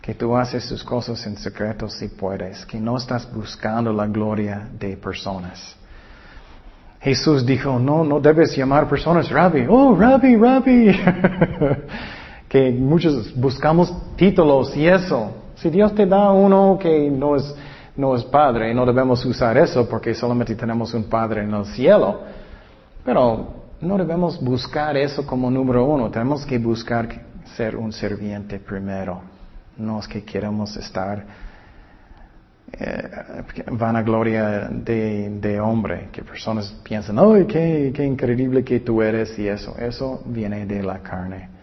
Que 0.00 0.14
tú 0.14 0.36
haces 0.36 0.64
sus 0.64 0.84
cosas 0.84 1.26
en 1.26 1.36
secreto 1.36 1.88
si 1.88 2.06
puedes. 2.06 2.64
Que 2.64 2.78
no 2.78 2.96
estás 2.96 3.28
buscando 3.34 3.92
la 3.92 4.06
gloria 4.06 4.68
de 4.78 4.96
personas. 4.96 5.76
Jesús 7.00 7.44
dijo, 7.44 7.80
no, 7.80 8.04
no 8.04 8.20
debes 8.20 8.56
llamar 8.56 8.88
personas 8.88 9.28
rabbi. 9.28 9.66
Oh, 9.68 9.96
rabbi, 9.96 10.36
rabbi. 10.36 10.96
que 12.48 12.70
muchos 12.70 13.34
buscamos 13.34 13.92
títulos 14.14 14.76
y 14.76 14.86
eso. 14.86 15.41
Si 15.62 15.70
Dios 15.70 15.94
te 15.94 16.06
da 16.06 16.32
uno 16.32 16.76
que 16.76 17.08
no 17.08 17.36
es, 17.36 17.54
no 17.94 18.16
es 18.16 18.24
padre, 18.24 18.74
no 18.74 18.84
debemos 18.84 19.24
usar 19.24 19.56
eso 19.56 19.88
porque 19.88 20.12
solamente 20.12 20.56
tenemos 20.56 20.92
un 20.92 21.04
padre 21.04 21.44
en 21.44 21.54
el 21.54 21.64
cielo. 21.66 22.22
Pero 23.04 23.46
no 23.80 23.96
debemos 23.96 24.42
buscar 24.42 24.96
eso 24.96 25.24
como 25.24 25.48
número 25.52 25.84
uno. 25.84 26.10
Tenemos 26.10 26.44
que 26.44 26.58
buscar 26.58 27.08
ser 27.54 27.76
un 27.76 27.92
serviente 27.92 28.58
primero. 28.58 29.22
No 29.76 30.00
es 30.00 30.08
que 30.08 30.24
queremos 30.24 30.76
estar 30.76 31.24
eh, 32.72 33.10
vanagloria 33.70 34.68
de, 34.68 35.30
de, 35.30 35.60
hombre, 35.60 36.08
que 36.10 36.24
personas 36.24 36.74
piensan, 36.82 37.20
¡ay, 37.20 37.44
qué, 37.46 37.92
qué 37.94 38.04
increíble 38.04 38.64
que 38.64 38.80
tú 38.80 39.00
eres! 39.00 39.38
Y 39.38 39.46
eso, 39.46 39.76
eso 39.78 40.24
viene 40.26 40.66
de 40.66 40.82
la 40.82 40.98
carne. 40.98 41.61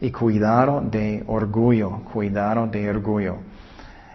Y 0.00 0.10
cuidado 0.12 0.80
de 0.80 1.24
orgullo, 1.26 2.02
cuidado 2.12 2.66
de 2.66 2.88
orgullo. 2.88 3.36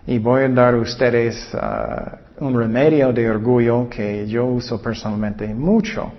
Y 0.07 0.19
voy 0.19 0.43
a 0.43 0.49
dar 0.49 0.73
a 0.75 0.77
ustedes 0.77 1.53
uh, 1.53 2.45
un 2.45 2.57
remedio 2.57 3.11
de 3.13 3.29
orgullo 3.29 3.89
que 3.89 4.27
yo 4.27 4.45
uso 4.45 4.81
personalmente 4.81 5.53
mucho. 5.53 6.11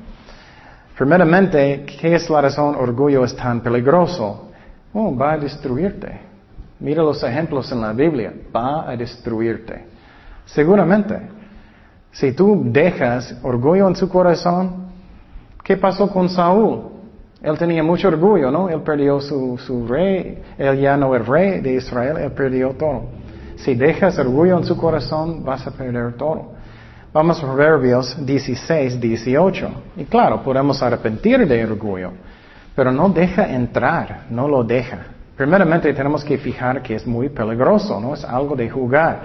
Primeramente, 0.97 1.85
¿qué 1.85 2.15
es 2.15 2.31
la 2.31 2.43
razón 2.43 2.77
orgullo 2.77 3.25
es 3.25 3.35
tan 3.35 3.61
peligroso? 3.61 4.51
Oh, 4.93 5.17
va 5.17 5.33
a 5.33 5.39
destruirte. 5.39 6.21
Mira 6.81 7.03
los 7.03 7.23
ejemplos 7.23 7.71
en 7.73 7.81
la 7.81 7.93
Biblia. 7.93 8.33
Va 8.55 8.89
a 8.89 8.97
destruirte. 8.97 9.87
Seguramente. 10.47 11.19
Si 12.13 12.33
tú 12.33 12.63
dejas 12.67 13.37
orgullo 13.43 13.89
en 13.89 13.97
su 13.97 14.09
corazón, 14.09 14.87
¿qué 15.65 15.77
pasó 15.77 16.09
con 16.09 16.29
Saúl? 16.29 16.94
Él 17.45 17.59
tenía 17.59 17.83
mucho 17.83 18.09
orgullo, 18.09 18.51
¿no? 18.51 18.71
Él 18.71 18.81
perdió 18.81 19.21
su, 19.21 19.87
rey, 19.87 20.43
él 20.57 20.81
ya 20.81 20.97
no 20.97 21.15
es 21.15 21.27
rey 21.27 21.61
de 21.61 21.75
Israel, 21.75 22.17
él 22.17 22.33
perdió 22.33 22.71
todo. 22.71 23.03
Si 23.57 23.75
dejas 23.75 24.19
orgullo 24.19 24.57
en 24.57 24.65
su 24.65 24.79
corazón, 24.79 25.45
vas 25.45 25.67
a 25.67 25.71
perder 25.71 26.15
todo. 26.15 26.53
Vamos 27.13 27.39
a 27.39 27.43
Proverbios 27.43 28.17
16, 28.25 28.99
18. 28.99 29.71
Y 29.99 30.05
claro, 30.05 30.43
podemos 30.43 30.83
arrepentir 30.83 31.47
de 31.47 31.65
orgullo, 31.65 32.13
pero 32.75 32.91
no 32.91 33.11
deja 33.11 33.47
entrar, 33.55 34.23
no 34.31 34.49
lo 34.49 34.65
deja. 34.65 35.01
Primeramente 35.37 35.93
tenemos 35.93 36.25
que 36.25 36.39
fijar 36.39 36.81
que 36.81 36.95
es 36.95 37.07
muy 37.07 37.29
peligroso, 37.29 38.01
no 38.01 38.15
es 38.15 38.25
algo 38.25 38.57
de 38.57 38.71
jugar. 38.71 39.21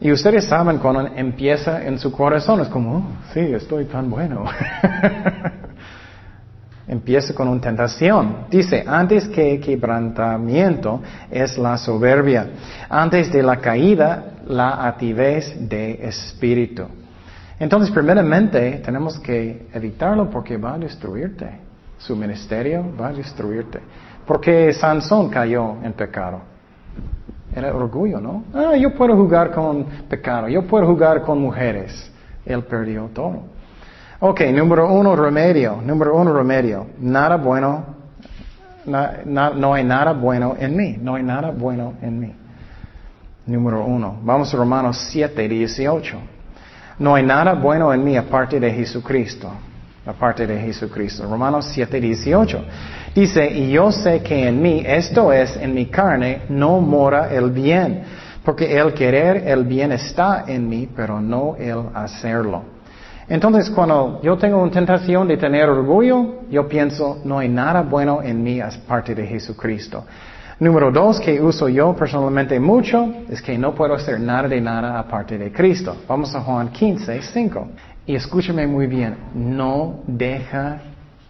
Y 0.00 0.12
ustedes 0.12 0.44
saben 0.44 0.78
cuando 0.78 1.08
empieza 1.08 1.84
en 1.84 1.98
su 1.98 2.12
corazón, 2.12 2.60
es 2.60 2.68
como, 2.68 2.98
oh, 2.98 3.32
sí, 3.34 3.40
estoy 3.40 3.86
tan 3.86 4.08
bueno. 4.08 4.44
Empieza 6.92 7.32
con 7.32 7.48
una 7.48 7.58
tentación. 7.58 8.44
Dice, 8.50 8.84
antes 8.86 9.26
que 9.28 9.58
quebrantamiento 9.58 11.00
es 11.30 11.56
la 11.56 11.78
soberbia. 11.78 12.50
Antes 12.86 13.32
de 13.32 13.42
la 13.42 13.56
caída, 13.56 14.34
la 14.46 14.86
ativez 14.86 15.56
de 15.70 16.06
espíritu. 16.06 16.84
Entonces, 17.58 17.90
primeramente, 17.90 18.82
tenemos 18.84 19.18
que 19.20 19.68
evitarlo 19.72 20.28
porque 20.28 20.58
va 20.58 20.74
a 20.74 20.78
destruirte. 20.78 21.48
Su 21.96 22.14
ministerio 22.14 22.84
va 23.00 23.08
a 23.08 23.12
destruirte. 23.14 23.80
Porque 24.26 24.74
Sansón 24.74 25.30
cayó 25.30 25.76
en 25.82 25.94
pecado. 25.94 26.42
Era 27.56 27.74
orgullo, 27.74 28.20
¿no? 28.20 28.44
Ah, 28.52 28.76
yo 28.76 28.92
puedo 28.94 29.16
jugar 29.16 29.50
con 29.50 29.86
pecado. 30.10 30.46
Yo 30.46 30.66
puedo 30.66 30.86
jugar 30.86 31.22
con 31.22 31.40
mujeres. 31.40 32.12
Él 32.44 32.62
perdió 32.64 33.08
todo. 33.14 33.44
Ok, 34.24 34.40
número 34.52 34.86
uno, 34.86 35.16
remedio. 35.16 35.82
Número 35.84 36.14
uno, 36.14 36.32
remedio. 36.32 36.86
Nada 37.00 37.34
bueno, 37.34 37.84
no 38.84 39.74
hay 39.74 39.82
nada 39.82 40.12
bueno 40.12 40.54
en 40.60 40.76
mí. 40.76 40.96
No 41.02 41.16
hay 41.16 41.24
nada 41.24 41.50
bueno 41.50 41.94
en 42.00 42.20
mí. 42.20 42.32
Número 43.46 43.84
uno. 43.84 44.20
Vamos 44.22 44.54
a 44.54 44.56
Romanos 44.56 45.08
7, 45.10 45.48
18. 45.48 46.16
No 47.00 47.16
hay 47.16 47.24
nada 47.24 47.54
bueno 47.54 47.92
en 47.92 48.04
mí 48.04 48.16
aparte 48.16 48.60
de 48.60 48.70
Jesucristo. 48.70 49.50
Aparte 50.06 50.46
de 50.46 50.56
Jesucristo. 50.56 51.28
Romanos 51.28 51.68
7, 51.72 52.00
18. 52.00 52.64
Dice, 53.16 53.50
y 53.50 53.72
yo 53.72 53.90
sé 53.90 54.22
que 54.22 54.46
en 54.46 54.62
mí, 54.62 54.84
esto 54.86 55.32
es, 55.32 55.56
en 55.56 55.74
mi 55.74 55.86
carne, 55.86 56.42
no 56.48 56.80
mora 56.80 57.28
el 57.34 57.50
bien. 57.50 58.04
Porque 58.44 58.78
el 58.78 58.94
querer 58.94 59.48
el 59.48 59.64
bien 59.64 59.90
está 59.90 60.44
en 60.46 60.68
mí, 60.68 60.88
pero 60.94 61.20
no 61.20 61.56
el 61.56 61.86
hacerlo. 61.92 62.70
Entonces, 63.28 63.70
cuando 63.70 64.20
yo 64.22 64.36
tengo 64.36 64.60
una 64.60 64.70
tentación 64.70 65.28
de 65.28 65.36
tener 65.36 65.68
orgullo, 65.68 66.42
yo 66.50 66.66
pienso, 66.68 67.20
no 67.24 67.38
hay 67.38 67.48
nada 67.48 67.82
bueno 67.82 68.22
en 68.22 68.42
mí 68.42 68.60
aparte 68.60 69.14
de 69.14 69.26
Jesucristo. 69.26 70.04
Número 70.58 70.92
dos, 70.92 71.18
que 71.18 71.40
uso 71.40 71.68
yo 71.68 71.94
personalmente 71.94 72.58
mucho, 72.60 73.12
es 73.28 73.40
que 73.42 73.56
no 73.58 73.74
puedo 73.74 73.94
hacer 73.94 74.20
nada 74.20 74.48
de 74.48 74.60
nada 74.60 74.98
aparte 74.98 75.38
de 75.38 75.50
Cristo. 75.50 75.96
Vamos 76.06 76.34
a 76.34 76.40
Juan 76.40 76.68
15, 76.68 77.20
5. 77.20 77.68
Y 78.06 78.14
escúchame 78.14 78.66
muy 78.66 78.86
bien, 78.86 79.16
no 79.34 80.00
deja 80.06 80.80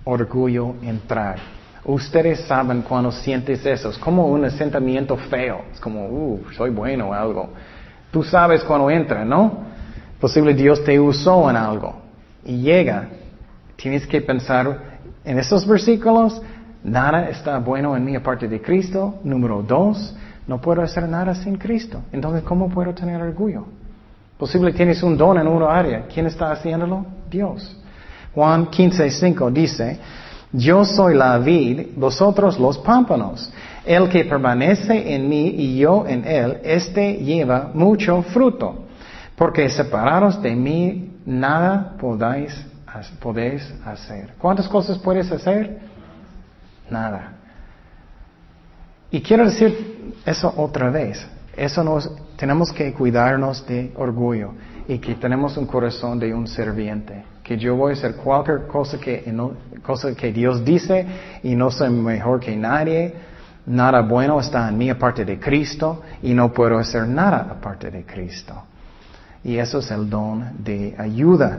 orgullo 0.04 0.74
entrar. 0.82 1.36
Ustedes 1.84 2.40
saben 2.40 2.82
cuando 2.82 3.10
sientes 3.10 3.64
eso, 3.66 3.90
es 3.90 3.98
como 3.98 4.26
un 4.26 4.50
sentimiento 4.50 5.16
feo, 5.16 5.62
es 5.72 5.80
como, 5.80 6.06
uh, 6.06 6.40
soy 6.56 6.70
bueno 6.70 7.08
o 7.08 7.12
algo. 7.12 7.50
Tú 8.10 8.22
sabes 8.22 8.62
cuando 8.64 8.90
entra, 8.90 9.24
¿no? 9.24 9.71
Posible 10.22 10.54
Dios 10.54 10.84
te 10.84 11.00
usó 11.00 11.50
en 11.50 11.56
algo 11.56 11.96
y 12.44 12.58
llega. 12.58 13.08
Tienes 13.74 14.06
que 14.06 14.20
pensar 14.20 15.00
en 15.24 15.36
esos 15.36 15.66
versículos, 15.66 16.40
nada 16.84 17.28
está 17.28 17.58
bueno 17.58 17.96
en 17.96 18.04
mí 18.04 18.14
aparte 18.14 18.46
de 18.46 18.62
Cristo. 18.62 19.16
Número 19.24 19.64
dos, 19.64 20.14
no 20.46 20.60
puedo 20.60 20.80
hacer 20.80 21.08
nada 21.08 21.34
sin 21.34 21.56
Cristo. 21.56 22.02
Entonces, 22.12 22.44
¿cómo 22.44 22.68
puedo 22.68 22.94
tener 22.94 23.20
orgullo? 23.20 23.64
Posible 24.38 24.72
tienes 24.72 25.02
un 25.02 25.16
don 25.16 25.38
en 25.38 25.48
una 25.48 25.76
área. 25.76 26.06
¿Quién 26.06 26.26
está 26.26 26.52
haciéndolo? 26.52 27.04
Dios. 27.28 27.76
Juan 28.32 28.66
15, 28.66 29.34
dice, 29.50 29.98
yo 30.52 30.84
soy 30.84 31.16
la 31.16 31.36
vid, 31.38 31.96
vosotros 31.96 32.60
los 32.60 32.78
pámpanos. 32.78 33.52
El 33.84 34.08
que 34.08 34.24
permanece 34.24 35.16
en 35.16 35.28
mí 35.28 35.48
y 35.48 35.78
yo 35.78 36.06
en 36.06 36.24
él, 36.24 36.60
éste 36.62 37.14
lleva 37.14 37.72
mucho 37.74 38.22
fruto 38.22 38.82
porque 39.42 39.68
separados 39.68 40.40
de 40.40 40.54
mí 40.54 41.16
nada 41.26 41.96
podáis, 41.98 42.54
podéis 43.18 43.74
hacer. 43.84 44.34
¿Cuántas 44.38 44.68
cosas 44.68 44.96
puedes 44.98 45.32
hacer? 45.32 45.80
Nada. 46.88 47.32
Y 49.10 49.20
quiero 49.20 49.44
decir 49.44 50.14
eso 50.24 50.54
otra 50.56 50.90
vez. 50.90 51.26
Eso 51.56 51.82
nos, 51.82 52.08
tenemos 52.36 52.72
que 52.72 52.92
cuidarnos 52.92 53.66
de 53.66 53.92
orgullo 53.96 54.52
y 54.86 55.00
que 55.00 55.16
tenemos 55.16 55.56
un 55.56 55.66
corazón 55.66 56.20
de 56.20 56.32
un 56.32 56.46
serviente. 56.46 57.24
Que 57.42 57.58
yo 57.58 57.74
voy 57.74 57.94
a 57.94 57.96
hacer 57.96 58.14
cualquier 58.14 58.68
cosa 58.68 58.96
que, 59.00 59.24
cosa 59.82 60.14
que 60.14 60.32
Dios 60.32 60.64
dice 60.64 61.04
y 61.42 61.56
no 61.56 61.72
soy 61.72 61.90
mejor 61.90 62.38
que 62.38 62.54
nadie. 62.54 63.12
Nada 63.66 64.02
bueno 64.02 64.38
está 64.38 64.68
en 64.68 64.78
mí 64.78 64.88
aparte 64.88 65.24
de 65.24 65.40
Cristo 65.40 66.00
y 66.22 66.32
no 66.32 66.52
puedo 66.52 66.78
hacer 66.78 67.08
nada 67.08 67.48
aparte 67.50 67.90
de 67.90 68.04
Cristo. 68.06 68.66
Y 69.44 69.56
eso 69.56 69.78
es 69.78 69.90
el 69.90 70.08
don 70.08 70.52
de 70.58 70.94
ayuda. 70.98 71.58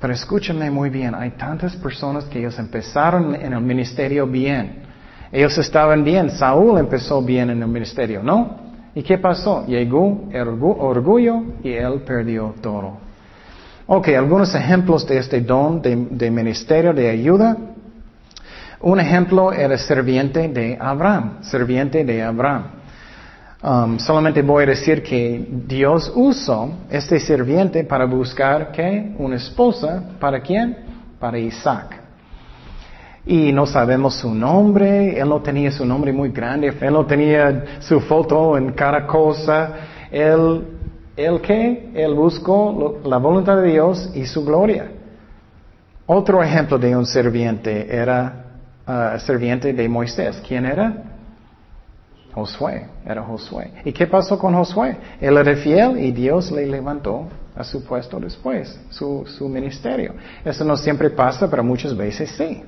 Pero 0.00 0.12
escúchame 0.12 0.70
muy 0.70 0.88
bien, 0.88 1.14
hay 1.14 1.32
tantas 1.32 1.76
personas 1.76 2.24
que 2.24 2.38
ellos 2.38 2.58
empezaron 2.58 3.34
en 3.34 3.52
el 3.52 3.60
ministerio 3.60 4.26
bien. 4.26 4.82
Ellos 5.30 5.56
estaban 5.58 6.02
bien, 6.02 6.30
Saúl 6.30 6.78
empezó 6.78 7.22
bien 7.22 7.50
en 7.50 7.62
el 7.62 7.68
ministerio, 7.68 8.22
¿no? 8.22 8.70
¿Y 8.94 9.02
qué 9.02 9.18
pasó? 9.18 9.64
Llegó 9.66 10.28
el 10.32 10.48
orgullo 10.48 11.42
y 11.62 11.72
él 11.72 12.02
perdió 12.04 12.54
todo. 12.60 12.98
Ok, 13.86 14.08
algunos 14.08 14.54
ejemplos 14.54 15.06
de 15.06 15.18
este 15.18 15.40
don 15.40 15.82
de, 15.82 15.94
de 16.10 16.30
ministerio 16.30 16.92
de 16.92 17.08
ayuda. 17.08 17.56
Un 18.80 18.98
ejemplo 18.98 19.52
era 19.52 19.76
serviente 19.76 20.48
de 20.48 20.78
Abraham, 20.80 21.42
serviente 21.42 22.04
de 22.04 22.22
Abraham. 22.22 22.79
Um, 23.62 23.98
solamente 23.98 24.40
voy 24.40 24.62
a 24.62 24.66
decir 24.68 25.02
que 25.02 25.46
Dios 25.66 26.10
usó 26.14 26.70
este 26.88 27.20
sirviente 27.20 27.84
para 27.84 28.06
buscar 28.06 28.72
¿qué? 28.72 29.14
una 29.18 29.36
esposa. 29.36 30.02
¿Para 30.18 30.40
quién? 30.40 30.76
Para 31.18 31.38
Isaac. 31.38 32.00
Y 33.26 33.52
no 33.52 33.66
sabemos 33.66 34.14
su 34.14 34.34
nombre, 34.34 35.20
él 35.20 35.28
no 35.28 35.42
tenía 35.42 35.70
su 35.70 35.84
nombre 35.84 36.10
muy 36.10 36.30
grande, 36.30 36.72
él 36.80 36.92
no 36.92 37.04
tenía 37.04 37.80
su 37.80 38.00
foto 38.00 38.56
en 38.56 38.72
cada 38.72 39.06
cosa. 39.06 39.72
Él, 40.10 40.64
él 41.14 41.40
qué? 41.42 41.90
Él 41.94 42.14
buscó 42.14 43.00
la 43.04 43.18
voluntad 43.18 43.58
de 43.58 43.72
Dios 43.72 44.10
y 44.14 44.24
su 44.24 44.42
gloria. 44.42 44.90
Otro 46.06 46.42
ejemplo 46.42 46.78
de 46.78 46.96
un 46.96 47.04
serviente 47.04 47.94
era 47.94 48.46
uh, 48.88 49.18
serviente 49.20 49.74
de 49.74 49.86
Moisés. 49.86 50.42
¿Quién 50.48 50.64
era? 50.64 51.09
Josué, 52.34 52.86
era 53.04 53.22
Josué. 53.22 53.70
¿Y 53.84 53.92
qué 53.92 54.06
pasó 54.06 54.38
con 54.38 54.54
Josué? 54.54 54.96
Él 55.20 55.36
era 55.36 55.56
fiel 55.56 55.98
y 55.98 56.12
Dios 56.12 56.50
le 56.52 56.66
levantó 56.66 57.28
a 57.56 57.64
su 57.64 57.84
puesto 57.84 58.20
después, 58.20 58.78
su, 58.90 59.24
su 59.26 59.48
ministerio. 59.48 60.14
Eso 60.44 60.64
no 60.64 60.76
siempre 60.76 61.10
pasa, 61.10 61.50
pero 61.50 61.64
muchas 61.64 61.96
veces 61.96 62.30
sí. 62.30 62.62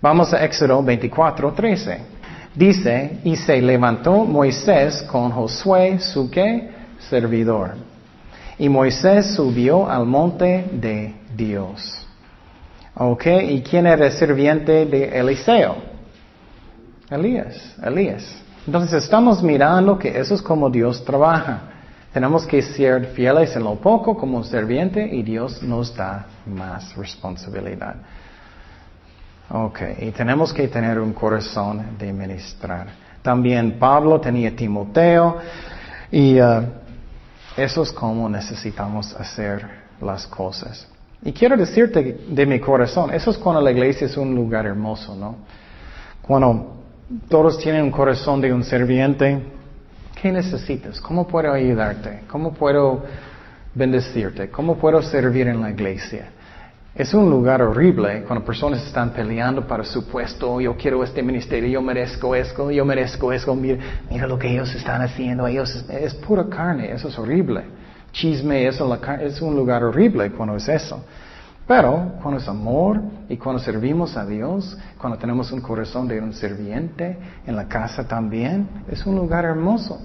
Vamos 0.00 0.32
a 0.32 0.44
Éxodo 0.44 0.82
24, 0.82 1.52
13. 1.52 1.98
Dice, 2.54 3.18
y 3.24 3.36
se 3.36 3.60
levantó 3.60 4.24
Moisés 4.24 5.02
con 5.02 5.30
Josué, 5.30 5.98
su 5.98 6.30
qué? 6.30 6.70
Servidor. 6.98 7.74
Y 8.58 8.70
Moisés 8.70 9.34
subió 9.34 9.88
al 9.88 10.06
monte 10.06 10.66
de 10.72 11.14
Dios. 11.36 12.06
¿Ok? 12.94 13.26
¿Y 13.26 13.60
quién 13.60 13.86
era 13.86 14.06
el 14.06 14.12
sirviente 14.12 14.86
de 14.86 15.18
Eliseo? 15.18 15.76
Elías, 17.10 17.76
Elías. 17.84 18.45
Entonces 18.66 19.04
estamos 19.04 19.42
mirando 19.42 19.96
que 19.98 20.18
eso 20.18 20.34
es 20.34 20.42
como 20.42 20.68
Dios 20.68 21.04
trabaja. 21.04 21.60
Tenemos 22.12 22.46
que 22.46 22.62
ser 22.62 23.06
fieles 23.08 23.54
en 23.54 23.62
lo 23.62 23.76
poco 23.76 24.16
como 24.16 24.42
serviente 24.42 25.06
y 25.06 25.22
Dios 25.22 25.62
nos 25.62 25.94
da 25.94 26.26
más 26.46 26.96
responsabilidad. 26.96 27.94
Ok, 29.50 29.80
y 30.00 30.10
tenemos 30.10 30.52
que 30.52 30.66
tener 30.66 30.98
un 30.98 31.12
corazón 31.12 31.96
de 31.96 32.12
ministrar. 32.12 32.88
También 33.22 33.78
Pablo 33.78 34.20
tenía 34.20 34.54
Timoteo 34.56 35.36
y 36.10 36.40
uh, 36.40 36.62
eso 37.56 37.82
es 37.82 37.92
como 37.92 38.28
necesitamos 38.28 39.14
hacer 39.14 39.64
las 40.00 40.26
cosas. 40.26 40.88
Y 41.22 41.32
quiero 41.32 41.56
decirte 41.56 42.24
de 42.28 42.46
mi 42.46 42.58
corazón, 42.58 43.12
eso 43.12 43.30
es 43.30 43.38
cuando 43.38 43.60
la 43.60 43.70
iglesia 43.70 44.06
es 44.06 44.16
un 44.16 44.34
lugar 44.34 44.66
hermoso, 44.66 45.14
¿no? 45.14 45.36
Cuando 46.22 46.85
todos 47.28 47.58
tienen 47.58 47.84
un 47.84 47.90
corazón 47.90 48.40
de 48.40 48.52
un 48.52 48.64
serviente. 48.64 49.40
¿Qué 50.20 50.32
necesitas? 50.32 51.00
¿Cómo 51.00 51.26
puedo 51.26 51.52
ayudarte? 51.52 52.22
¿Cómo 52.28 52.52
puedo 52.52 53.04
bendecirte? 53.74 54.50
¿Cómo 54.50 54.76
puedo 54.76 55.00
servir 55.02 55.46
en 55.46 55.60
la 55.60 55.70
iglesia? 55.70 56.30
Es 56.94 57.12
un 57.12 57.28
lugar 57.28 57.60
horrible 57.60 58.22
cuando 58.26 58.44
personas 58.44 58.84
están 58.86 59.10
peleando 59.10 59.66
para 59.66 59.84
su 59.84 60.08
puesto. 60.08 60.60
Yo 60.60 60.76
quiero 60.76 61.04
este 61.04 61.22
ministerio, 61.22 61.68
yo 61.68 61.82
merezco 61.82 62.34
esto, 62.34 62.70
yo 62.70 62.84
merezco 62.86 63.32
eso. 63.32 63.54
Mira, 63.54 63.78
mira 64.10 64.26
lo 64.26 64.38
que 64.38 64.50
ellos 64.50 64.74
están 64.74 65.02
haciendo. 65.02 65.46
Ellos 65.46 65.84
es 65.90 66.14
pura 66.14 66.48
carne, 66.48 66.90
eso 66.90 67.08
es 67.08 67.18
horrible. 67.18 67.64
Chisme, 68.12 68.66
eso 68.66 68.98
es 69.20 69.42
un 69.42 69.54
lugar 69.54 69.84
horrible 69.84 70.30
cuando 70.30 70.56
es 70.56 70.66
eso. 70.68 71.04
Pero 71.66 72.12
cuando 72.22 72.40
es 72.40 72.46
amor 72.46 73.02
y 73.28 73.36
cuando 73.36 73.60
servimos 73.60 74.16
a 74.16 74.24
Dios, 74.24 74.78
cuando 74.98 75.18
tenemos 75.18 75.50
un 75.50 75.60
corazón 75.60 76.06
de 76.06 76.20
un 76.20 76.32
serviente 76.32 77.18
en 77.44 77.56
la 77.56 77.66
casa 77.66 78.06
también, 78.06 78.68
es 78.88 79.04
un 79.04 79.16
lugar 79.16 79.44
hermoso. 79.44 80.00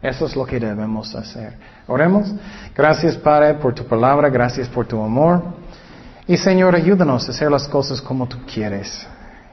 Eso 0.00 0.26
es 0.26 0.34
lo 0.34 0.46
que 0.46 0.58
debemos 0.58 1.14
hacer. 1.14 1.54
Oremos. 1.86 2.34
Gracias 2.74 3.16
Padre 3.16 3.54
por 3.54 3.74
tu 3.74 3.84
palabra, 3.84 4.30
gracias 4.30 4.66
por 4.68 4.86
tu 4.86 5.00
amor. 5.00 5.42
Y 6.26 6.36
Señor, 6.36 6.74
ayúdanos 6.74 7.28
a 7.28 7.32
hacer 7.32 7.50
las 7.50 7.68
cosas 7.68 8.00
como 8.00 8.26
tú 8.26 8.38
quieres. 8.52 9.06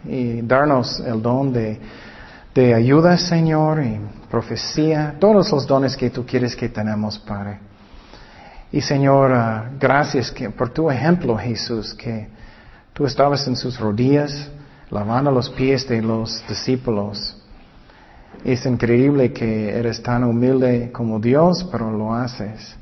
Y 0.06 0.42
darnos 0.42 1.02
el 1.02 1.22
don 1.22 1.52
de, 1.52 1.80
de 2.56 2.74
ayuda, 2.74 3.18
Señor, 3.18 3.84
y 3.84 4.00
profecía, 4.32 5.16
todos 5.20 5.52
los 5.52 5.68
dones 5.68 5.98
que 5.98 6.10
tú 6.10 6.26
quieres 6.26 6.56
que 6.56 6.70
tenemos, 6.70 7.20
Padre. 7.20 7.69
Y 8.72 8.82
Señor, 8.82 9.32
ah, 9.34 9.72
gracias 9.80 10.34
por 10.56 10.70
tu 10.70 10.92
ejemplo, 10.92 11.38
Jesús, 11.38 11.94
que 11.94 12.28
tú 12.94 13.06
estabas 13.06 13.48
en 13.48 13.56
sus 13.56 13.80
rodillas 13.80 14.50
lavando 14.92 15.32
los 15.32 15.50
pies 15.50 15.88
de 15.88 16.02
los 16.02 16.44
discípulos. 16.48 17.36
Es 18.44 18.66
increíble 18.66 19.34
que 19.34 19.70
eres 19.78 20.02
tan 20.02 20.24
humilde 20.24 20.92
como 20.92 21.20
Dios, 21.20 21.68
pero 21.72 21.92
lo 21.92 22.14
haces. 22.14 22.76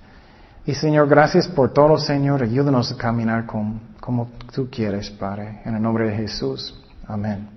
Y 0.65 0.73
Señor, 0.73 1.07
gracias 1.07 1.47
por 1.47 1.73
todo, 1.73 1.97
Señor. 1.97 2.43
Ayúdanos 2.43 2.91
a 2.91 2.97
caminar 2.97 3.45
como 3.45 4.29
tú 4.53 4.69
quieres, 4.69 5.09
Padre. 5.09 5.61
En 5.65 5.75
el 5.75 5.81
nombre 5.81 6.09
de 6.09 6.15
Jesús. 6.15 6.77
Amén. 7.07 7.56